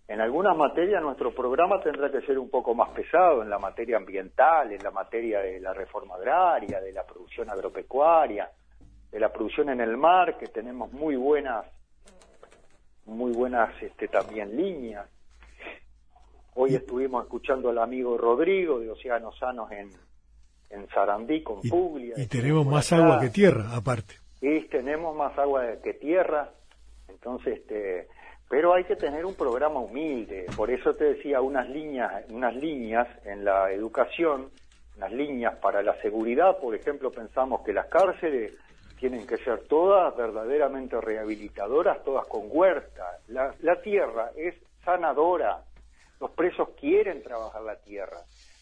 En 0.07 0.21
algunas 0.21 0.55
materias 0.55 1.01
nuestro 1.01 1.33
programa 1.33 1.81
tendrá 1.81 2.11
que 2.11 2.21
ser 2.21 2.37
un 2.37 2.51
poco 2.51 2.75
más 2.75 2.89
pesado, 2.89 3.41
en 3.41 3.49
la 3.49 3.57
materia 3.57 3.97
ambiental, 3.97 4.71
en 4.71 4.83
la 4.83 4.91
materia 4.91 5.39
de 5.39 5.59
la 5.59 5.73
reforma 5.73 6.15
agraria, 6.15 6.79
de 6.81 6.93
la 6.93 7.03
producción 7.03 7.49
agropecuaria, 7.49 8.47
de 9.11 9.19
la 9.19 9.33
producción 9.33 9.69
en 9.69 9.81
el 9.81 9.97
mar, 9.97 10.37
que 10.37 10.47
tenemos 10.47 10.93
muy 10.93 11.15
buenas, 11.15 11.65
muy 13.05 13.31
buenas 13.31 13.71
este, 13.81 14.07
también 14.07 14.55
líneas 14.55 15.09
Hoy 16.57 16.73
estuvimos 16.73 17.25
escuchando 17.25 17.69
al 17.69 17.77
amigo 17.79 18.17
Rodrigo 18.17 18.79
de 18.79 18.89
Océanos 18.89 19.37
Sanos 19.37 19.69
en, 19.73 19.89
en 20.69 20.87
Sarandí 20.87 21.43
con 21.43 21.61
Puglia. 21.61 22.15
Y 22.15 22.27
tenemos 22.27 22.65
más 22.65 22.93
agua 22.93 23.19
que 23.19 23.29
tierra, 23.29 23.75
aparte. 23.75 24.15
Sí, 24.39 24.65
tenemos 24.71 25.13
más 25.17 25.37
agua 25.37 25.65
que 25.83 25.93
tierra. 25.95 26.49
Entonces, 27.09 27.59
este, 27.59 28.07
pero 28.49 28.73
hay 28.73 28.85
que 28.85 28.95
tener 28.95 29.25
un 29.25 29.35
programa 29.35 29.81
humilde. 29.81 30.45
Por 30.55 30.71
eso 30.71 30.93
te 30.93 31.15
decía 31.15 31.41
unas 31.41 31.69
líneas, 31.69 32.23
unas 32.29 32.55
líneas 32.55 33.05
en 33.25 33.43
la 33.43 33.69
educación, 33.73 34.49
unas 34.95 35.11
líneas 35.11 35.55
para 35.57 35.83
la 35.83 35.99
seguridad. 36.01 36.57
Por 36.59 36.73
ejemplo, 36.73 37.11
pensamos 37.11 37.65
que 37.65 37.73
las 37.73 37.87
cárceles 37.87 38.53
tienen 38.97 39.27
que 39.27 39.35
ser 39.37 39.67
todas 39.67 40.15
verdaderamente 40.15 41.01
rehabilitadoras, 41.01 42.01
todas 42.05 42.25
con 42.27 42.43
huerta. 42.47 43.19
La, 43.27 43.53
la 43.59 43.81
tierra 43.81 44.31
es 44.37 44.55
sanadora, 44.85 45.61
los 46.19 46.32
presos 46.32 46.69
quieren 46.80 47.21
trabajar 47.23 47.62
la 47.62 47.75
tierra. 47.75 48.17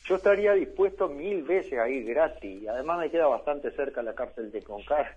Yo 0.05 0.15
estaría 0.15 0.53
dispuesto 0.53 1.07
mil 1.07 1.43
veces 1.43 1.79
a 1.79 1.87
ir 1.87 2.05
gratis. 2.05 2.61
Y 2.61 2.67
además 2.67 2.99
me 2.99 3.09
queda 3.09 3.27
bastante 3.27 3.71
cerca 3.71 4.03
la 4.03 4.13
cárcel 4.13 4.51
de 4.51 4.61
Concar. 4.61 5.15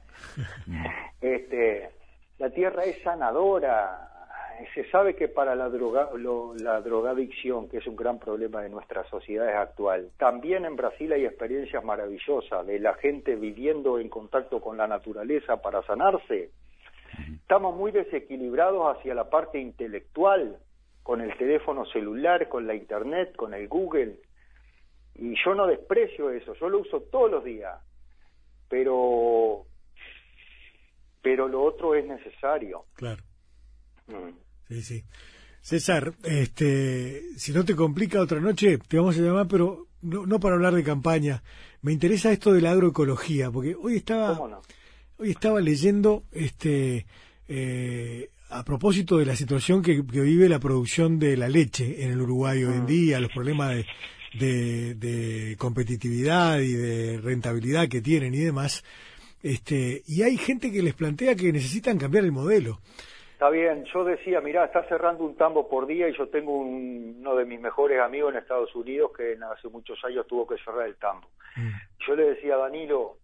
este, 1.21 1.91
la 2.39 2.51
tierra 2.51 2.85
es 2.85 3.03
sanadora. 3.03 4.13
Se 4.75 4.89
sabe 4.91 5.15
que 5.15 5.29
para 5.29 5.55
la, 5.55 5.69
droga, 5.69 6.09
la 6.59 6.81
drogadicción, 6.81 7.69
que 7.69 7.79
es 7.79 7.87
un 7.87 7.97
gran 7.97 8.19
problema 8.19 8.63
de 8.63 8.71
nuestras 8.71 9.07
sociedades 9.09 9.55
actual, 9.55 10.11
también 10.19 10.65
en 10.65 10.77
Brasil 10.77 11.13
hay 11.13 11.27
experiencias 11.27 11.85
maravillosas 11.85 12.67
de 12.67 12.79
la 12.79 12.95
gente 12.95 13.35
viviendo 13.35 13.99
en 13.99 14.09
contacto 14.09 14.61
con 14.61 14.79
la 14.79 14.87
naturaleza 14.87 15.61
para 15.61 15.83
sanarse. 15.83 16.51
Estamos 17.35 17.77
muy 17.77 17.93
desequilibrados 17.93 18.97
hacia 18.97 19.15
la 19.15 19.29
parte 19.29 19.59
intelectual 19.59 20.59
con 21.07 21.21
el 21.21 21.37
teléfono 21.39 21.87
celular, 21.87 22.49
con 22.49 22.67
la 22.67 22.75
internet, 22.75 23.37
con 23.37 23.55
el 23.55 23.69
Google. 23.69 24.19
Y 25.15 25.37
yo 25.45 25.55
no 25.55 25.69
desprecio 25.69 26.31
eso, 26.31 26.53
yo 26.55 26.69
lo 26.69 26.81
uso 26.81 27.03
todos 27.03 27.31
los 27.31 27.45
días. 27.45 27.81
Pero 28.69 29.65
pero 31.23 31.47
lo 31.47 31.63
otro 31.63 31.95
es 31.95 32.05
necesario. 32.07 32.87
Claro. 32.95 33.23
Mm. 34.09 34.35
Sí, 34.67 34.83
sí. 34.83 35.05
César, 35.61 36.13
este, 36.25 37.23
si 37.37 37.53
no 37.53 37.65
te 37.65 37.77
complica 37.77 38.21
otra 38.21 38.41
noche, 38.41 38.79
te 38.79 38.97
vamos 38.97 39.17
a 39.17 39.23
llamar, 39.23 39.47
pero 39.49 39.87
no, 40.03 40.27
no 40.27 40.41
para 40.41 40.57
hablar 40.57 40.75
de 40.75 40.83
campaña. 40.83 41.41
Me 41.83 41.93
interesa 41.93 42.33
esto 42.33 42.53
de 42.53 42.63
la 42.63 42.73
agroecología, 42.73 43.49
porque 43.53 43.77
hoy 43.77 43.95
estaba, 43.95 44.61
hoy 45.19 45.31
estaba 45.31 45.61
leyendo, 45.61 46.25
este, 46.33 47.07
eh, 47.47 48.31
a 48.51 48.65
propósito 48.65 49.19
de 49.19 49.27
la 49.27 49.35
situación 49.35 49.83
que, 49.83 50.03
vive 50.03 50.49
la 50.49 50.59
producción 50.59 51.19
de 51.19 51.37
la 51.37 51.49
leche 51.49 52.05
en 52.05 52.13
el 52.13 52.21
Uruguay 52.21 52.63
hoy 52.65 52.75
en 52.75 52.83
ah. 52.83 52.87
día, 52.87 53.21
los 53.21 53.33
problemas 53.33 53.85
de, 54.39 55.57
competitividad 55.59 56.59
y 56.61 56.73
de 56.73 57.19
rentabilidad 57.19 57.89
que 57.89 58.01
tienen 58.01 58.35
y 58.35 58.41
demás, 58.41 58.85
este, 59.43 60.03
y 60.07 60.23
hay 60.23 60.37
gente 60.37 60.71
que 60.71 60.83
les 60.83 60.95
plantea 60.95 61.35
que 61.35 61.53
necesitan 61.53 61.99
cambiar 61.99 62.25
el 62.25 62.33
modelo. 62.33 62.79
Está 63.33 63.51
bien, 63.51 63.85
yo 63.93 64.03
decía, 64.03 64.41
mirá, 64.41 64.65
está 64.65 64.83
cerrando 64.89 65.25
un 65.25 65.37
tambo 65.37 65.69
por 65.69 65.87
día 65.87 66.09
y 66.09 66.17
yo 66.17 66.27
tengo 66.29 66.57
uno 66.57 67.37
de 67.37 67.45
mis 67.45 67.61
mejores 67.61 68.01
amigos 68.01 68.33
en 68.33 68.39
Estados 68.39 68.75
Unidos 68.75 69.11
que 69.15 69.37
hace 69.53 69.69
muchos 69.69 70.03
años 70.05 70.27
tuvo 70.27 70.47
que 70.47 70.57
cerrar 70.65 70.87
el 70.87 70.97
tambo. 70.97 71.29
Mm. 71.55 71.69
Yo 72.07 72.17
le 72.17 72.31
decía 72.31 72.55
a 72.55 72.59
Danilo, 72.59 73.19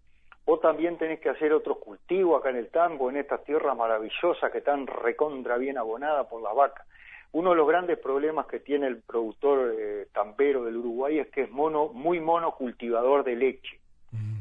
Vos 0.44 0.60
también 0.60 0.98
tenés 0.98 1.20
que 1.20 1.28
hacer 1.28 1.52
otros 1.52 1.78
cultivos 1.78 2.40
acá 2.40 2.50
en 2.50 2.56
el 2.56 2.68
tambo, 2.68 3.08
en 3.08 3.16
estas 3.16 3.44
tierras 3.44 3.76
maravillosas 3.76 4.50
que 4.50 4.58
están 4.58 4.86
recontra 4.86 5.56
bien 5.56 5.78
abonadas 5.78 6.26
por 6.26 6.42
las 6.42 6.54
vacas. 6.54 6.86
Uno 7.30 7.50
de 7.50 7.56
los 7.56 7.68
grandes 7.68 7.98
problemas 7.98 8.46
que 8.46 8.60
tiene 8.60 8.88
el 8.88 9.00
productor 9.02 9.74
eh, 9.78 10.08
tambero 10.12 10.64
del 10.64 10.76
Uruguay 10.76 11.20
es 11.20 11.28
que 11.28 11.42
es 11.42 11.50
mono, 11.50 11.88
muy 11.88 12.20
monocultivador 12.20 13.24
de 13.24 13.36
leche. 13.36 13.78
Mm. 14.10 14.40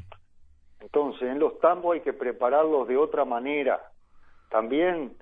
Entonces, 0.81 1.21
en 1.21 1.39
los 1.39 1.59
tambos 1.59 1.93
hay 1.93 2.01
que 2.01 2.13
prepararlos 2.13 2.87
de 2.87 2.97
otra 2.97 3.23
manera. 3.23 3.79
También 4.49 5.13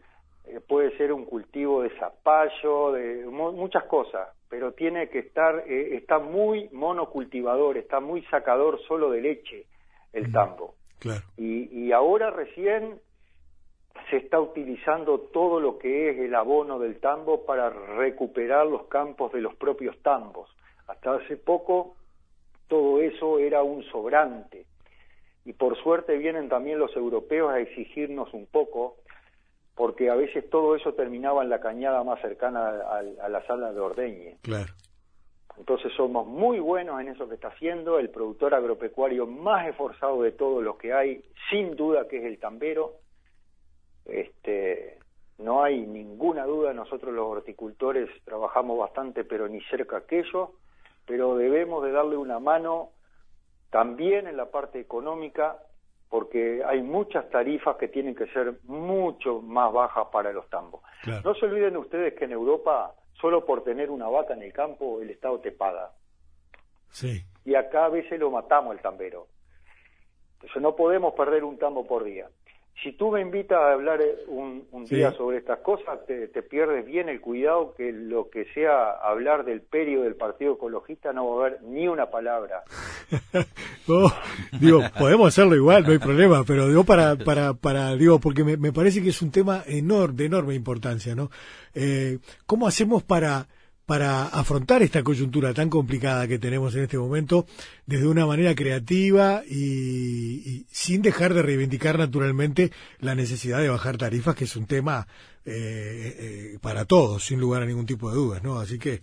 eh, 0.46 0.62
puede 0.62 0.98
ser 0.98 1.12
un 1.12 1.26
cultivo 1.26 1.84
de 1.84 1.92
zapallo, 2.00 2.94
de 2.94 3.26
muchas 3.26 3.84
cosas, 3.84 4.30
pero 4.48 4.72
tiene 4.72 5.10
que 5.10 5.20
estar, 5.20 5.64
eh, 5.68 5.96
está 5.98 6.18
muy 6.20 6.70
monocultivador, 6.72 7.78
está 7.78 8.00
muy 8.00 8.24
sacador 8.28 8.80
solo 8.88 9.12
de 9.12 9.22
leche 9.22 9.66
el 10.14 10.32
tambo. 10.32 10.76
Claro. 11.00 11.22
Y, 11.38 11.86
y 11.86 11.92
ahora 11.92 12.30
recién 12.30 13.00
se 14.10 14.18
está 14.18 14.40
utilizando 14.40 15.20
todo 15.20 15.60
lo 15.60 15.78
que 15.78 16.10
es 16.10 16.20
el 16.20 16.34
abono 16.36 16.80
del 16.80 17.00
tambo 17.00 17.46
para 17.46 17.70
recuperar 17.70 18.66
los 18.66 18.88
campos 18.88 19.32
de 19.34 19.42
los 19.42 19.56
propios 19.56 19.98
tambos. 20.02 20.50
Hasta 20.88 21.16
hace 21.16 21.38
poco 21.38 21.96
todo 22.68 23.02
eso 23.02 23.40
era 23.40 23.64
un 23.64 23.84
sobrante. 23.84 24.66
Y 25.44 25.54
por 25.54 25.78
suerte 25.82 26.18
vienen 26.18 26.48
también 26.48 26.80
los 26.80 26.96
europeos 26.96 27.52
a 27.52 27.60
exigirnos 27.60 28.34
un 28.34 28.46
poco, 28.46 28.98
porque 29.76 30.10
a 30.10 30.16
veces 30.16 30.50
todo 30.50 30.76
eso 30.76 30.94
terminaba 30.94 31.44
en 31.44 31.50
la 31.50 31.60
cañada 31.60 32.04
más 32.04 32.22
cercana 32.22 32.70
a, 32.70 33.30
la 33.30 33.46
sala 33.48 33.74
de 33.74 33.80
ordeñe. 33.80 34.38
Claro. 34.42 34.72
Entonces 35.60 35.92
somos 35.94 36.26
muy 36.26 36.60
buenos 36.60 37.02
en 37.02 37.10
eso 37.10 37.28
que 37.28 37.36
está 37.36 37.50
haciendo, 37.50 38.00
el 38.00 38.10
productor 38.10 38.56
agropecuario 38.56 39.28
más 39.28 39.68
esforzado 39.68 40.24
de 40.24 40.32
todos 40.32 40.64
los 40.64 40.78
que 40.78 40.94
hay, 40.94 41.22
sin 41.50 41.76
duda 41.76 42.08
que 42.08 42.18
es 42.18 42.24
el 42.24 42.40
tambero. 42.40 42.94
Este, 44.06 44.98
no 45.38 45.62
hay 45.62 45.86
ninguna 45.86 46.46
duda, 46.46 46.74
nosotros 46.74 47.14
los 47.14 47.26
horticultores 47.26 48.10
trabajamos 48.24 48.80
bastante, 48.80 49.26
pero 49.26 49.50
ni 49.50 49.62
cerca 49.64 50.06
que 50.08 50.20
ellos, 50.20 50.50
pero 51.06 51.36
debemos 51.36 51.84
de 51.84 51.92
darle 51.92 52.16
una 52.16 52.40
mano 52.40 52.92
también 53.70 54.28
en 54.28 54.38
la 54.38 54.50
parte 54.50 54.80
económica, 54.80 55.58
porque 56.10 56.64
hay 56.66 56.82
muchas 56.82 57.30
tarifas 57.30 57.76
que 57.76 57.90
tienen 57.90 58.16
que 58.16 58.28
ser 58.28 58.60
mucho 58.64 59.42
más 59.42 59.72
bajas 59.74 60.08
para 60.12 60.32
los 60.32 60.50
tambos. 60.50 60.82
No 61.24 61.36
se 61.36 61.46
olviden 61.46 61.78
ustedes 61.78 62.14
que 62.16 62.26
en 62.26 62.32
Europa, 62.32 62.96
solo 63.20 63.46
por 63.46 63.64
tener 63.64 63.90
una 63.92 64.08
vaca 64.08 64.34
en 64.34 64.44
el 64.44 64.54
campo, 64.54 65.02
el 65.02 65.10
Estado 65.10 65.40
te 65.40 65.52
paga. 65.52 65.92
Sí. 66.90 67.24
Y 67.46 67.56
acá 67.56 67.86
a 67.86 67.90
veces 67.90 68.20
lo 68.20 68.32
matamos 68.32 68.76
el 68.76 68.82
tambero. 68.82 69.28
Entonces 70.36 70.62
no 70.62 70.76
podemos 70.76 71.14
perder 71.14 71.44
un 71.44 71.58
tambo 71.58 71.86
por 71.86 72.04
día 72.04 72.30
si 72.82 72.94
tú 72.94 73.12
me 73.12 73.22
invitas 73.22 73.58
a 73.58 73.74
hablar 73.74 74.02
eh, 74.02 74.16
un, 74.28 74.66
día 74.86 75.12
sobre 75.12 75.38
estas 75.38 75.60
cosas, 75.60 76.00
te, 76.08 76.28
pierdes 76.44 76.86
bien 76.86 77.10
el 77.10 77.20
cuidado 77.20 77.74
que 77.76 77.92
lo 77.92 78.30
que 78.30 78.46
sea 78.54 78.92
hablar 78.92 79.44
del 79.44 79.62
perio 79.62 80.04
del 80.04 80.16
Partido 80.16 80.54
Ecologista 80.54 81.12
no 81.12 81.30
va 81.30 81.36
a 81.36 81.48
haber 81.48 81.62
ni 81.64 81.88
una 81.88 82.10
palabra. 82.10 82.64
digo, 84.60 84.82
podemos 84.98 85.28
hacerlo 85.28 85.56
igual, 85.56 85.84
no 85.84 85.92
hay 85.92 86.00
problema, 86.00 86.44
pero 86.46 86.68
digo 86.68 86.86
para, 86.86 87.18
para, 87.18 87.54
para 87.54 87.96
digo, 87.96 88.20
porque 88.20 88.44
me, 88.44 88.56
me 88.56 88.72
parece 88.72 89.04
que 89.04 89.10
es 89.10 89.22
un 89.22 89.32
tema 89.32 89.64
enorme, 89.68 90.16
de 90.16 90.26
enorme 90.26 90.56
importancia, 90.56 91.16
¿no? 91.16 91.30
Eh, 91.76 92.20
¿Cómo 92.46 92.66
hacemos 92.66 93.04
para 93.04 93.48
para 93.90 94.26
afrontar 94.28 94.84
esta 94.84 95.04
coyuntura 95.04 95.52
tan 95.52 95.68
complicada 95.68 96.28
que 96.28 96.38
tenemos 96.38 96.76
en 96.76 96.84
este 96.84 97.00
momento 97.00 97.46
desde 97.88 98.08
una 98.08 98.28
manera 98.28 98.54
creativa 98.54 99.42
y, 99.50 100.64
sin 100.68 101.02
dejar 101.02 101.34
de 101.34 101.42
reivindicar 101.42 101.98
naturalmente 101.98 102.70
la 103.00 103.16
necesidad 103.16 103.60
de 103.60 103.70
bajar 103.70 103.98
tarifas, 103.98 104.36
que 104.36 104.44
es 104.44 104.56
un 104.56 104.68
tema 104.68 105.08
eh, 105.44 105.54
eh, 105.56 106.60
para 106.62 106.86
todos, 106.86 107.24
sin 107.24 107.40
lugar 107.40 107.64
a 107.64 107.66
ningún 107.66 107.88
tipo 107.88 108.12
de 108.12 108.16
dudas, 108.16 108.44
¿no? 108.44 108.60
Así 108.60 108.78
que 108.78 109.02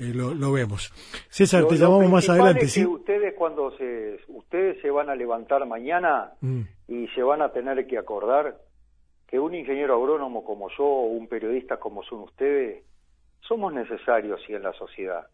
eh, 0.00 0.12
lo, 0.12 0.52
vemos. 0.52 0.92
César, 1.30 1.66
te 1.66 1.76
llamamos 1.76 2.10
más 2.10 2.28
adelante, 2.28 2.68
¿sí? 2.68 2.84
ustedes 2.84 3.32
cuando 3.38 3.74
se, 3.78 4.18
ustedes 4.28 4.82
se 4.82 4.90
van 4.90 5.08
a 5.08 5.14
levantar 5.14 5.64
mañana 5.64 6.34
mm. 6.42 6.60
y 6.88 7.08
se 7.14 7.22
van 7.22 7.40
a 7.40 7.52
tener 7.52 7.86
que 7.86 7.96
acordar 7.96 8.58
que 9.28 9.38
un 9.38 9.54
ingeniero 9.54 9.96
agrónomo 9.96 10.44
como 10.44 10.68
yo 10.76 10.84
o 10.84 11.06
un 11.06 11.26
periodista 11.26 11.78
como 11.78 12.02
son 12.02 12.20
ustedes 12.20 12.84
somos 13.46 13.72
necesarios 13.72 14.40
sí 14.46 14.54
en 14.54 14.62
la 14.62 14.72
sociedad, 14.72 15.26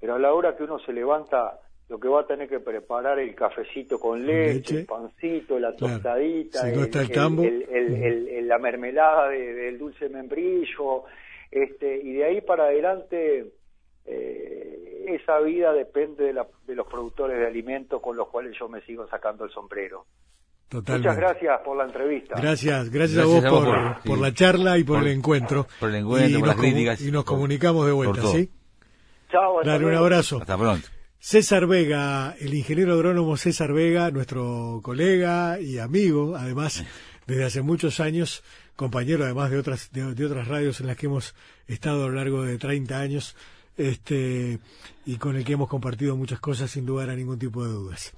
pero 0.00 0.14
a 0.14 0.18
la 0.18 0.32
hora 0.32 0.56
que 0.56 0.64
uno 0.64 0.78
se 0.78 0.92
levanta, 0.92 1.58
lo 1.88 1.98
que 1.98 2.08
va 2.08 2.20
a 2.20 2.26
tener 2.26 2.48
que 2.48 2.60
preparar 2.60 3.18
el 3.18 3.34
cafecito 3.34 3.98
con 3.98 4.24
leche, 4.24 4.80
el 4.80 4.86
pancito, 4.86 5.58
la 5.58 5.74
tostadita, 5.74 6.66
la 6.70 8.58
mermelada 8.58 9.28
del 9.28 9.78
dulce 9.78 10.08
membrillo, 10.08 11.04
este, 11.50 11.96
y 11.96 12.12
de 12.12 12.24
ahí 12.24 12.40
para 12.42 12.64
adelante 12.64 13.52
eh, 14.04 15.04
esa 15.08 15.38
vida 15.40 15.72
depende 15.72 16.32
de, 16.32 16.42
de 16.66 16.74
los 16.74 16.86
productores 16.86 17.38
de 17.38 17.46
alimentos 17.46 18.02
con 18.02 18.16
los 18.16 18.28
cuales 18.28 18.56
yo 18.58 18.68
me 18.68 18.82
sigo 18.82 19.06
sacando 19.08 19.44
el 19.44 19.50
sombrero. 19.50 20.04
Muchas 20.70 21.16
gracias 21.16 21.60
por 21.64 21.76
la 21.76 21.84
entrevista. 21.84 22.34
Gracias, 22.38 22.90
gracias, 22.90 23.18
a 23.18 23.24
vos, 23.24 23.42
por, 24.04 24.18
la 24.18 24.34
charla 24.34 24.76
y 24.76 24.84
por, 24.84 25.00
el 25.00 25.08
encuentro. 25.08 25.66
Por 25.80 25.88
el 25.88 25.96
encuentro, 25.96 26.30
y 26.30 26.38
por 26.38 26.48
las 26.48 26.56
críticas. 26.56 27.00
Y 27.00 27.10
nos 27.10 27.24
comunicamos 27.24 27.86
de 27.86 27.92
vuelta, 27.92 28.22
¿sí? 28.26 28.50
Chao, 29.30 29.62
Dale 29.64 29.86
un 29.86 29.94
abrazo. 29.94 30.38
Hasta 30.40 30.58
pronto. 30.58 30.88
César 31.18 31.66
Vega, 31.66 32.34
el 32.38 32.54
ingeniero 32.54 32.92
agrónomo 32.94 33.36
César 33.36 33.72
Vega, 33.72 34.10
nuestro 34.10 34.80
colega 34.82 35.58
y 35.58 35.78
amigo, 35.78 36.36
además, 36.36 36.84
desde 37.26 37.44
hace 37.44 37.62
muchos 37.62 37.98
años, 37.98 38.44
compañero 38.76 39.24
además 39.24 39.50
de 39.50 39.58
otras, 39.58 39.90
de, 39.90 40.14
de 40.14 40.24
otras 40.24 40.46
radios 40.46 40.80
en 40.80 40.86
las 40.86 40.96
que 40.96 41.06
hemos 41.06 41.34
estado 41.66 42.04
a 42.04 42.08
lo 42.08 42.14
largo 42.14 42.42
de 42.42 42.56
30 42.56 43.00
años, 43.00 43.36
este, 43.76 44.58
y 45.06 45.16
con 45.16 45.36
el 45.36 45.44
que 45.44 45.54
hemos 45.54 45.68
compartido 45.68 46.14
muchas 46.16 46.40
cosas 46.40 46.70
sin 46.70 46.86
lugar 46.86 47.10
a 47.10 47.16
ningún 47.16 47.38
tipo 47.38 47.64
de 47.64 47.72
dudas. 47.72 48.12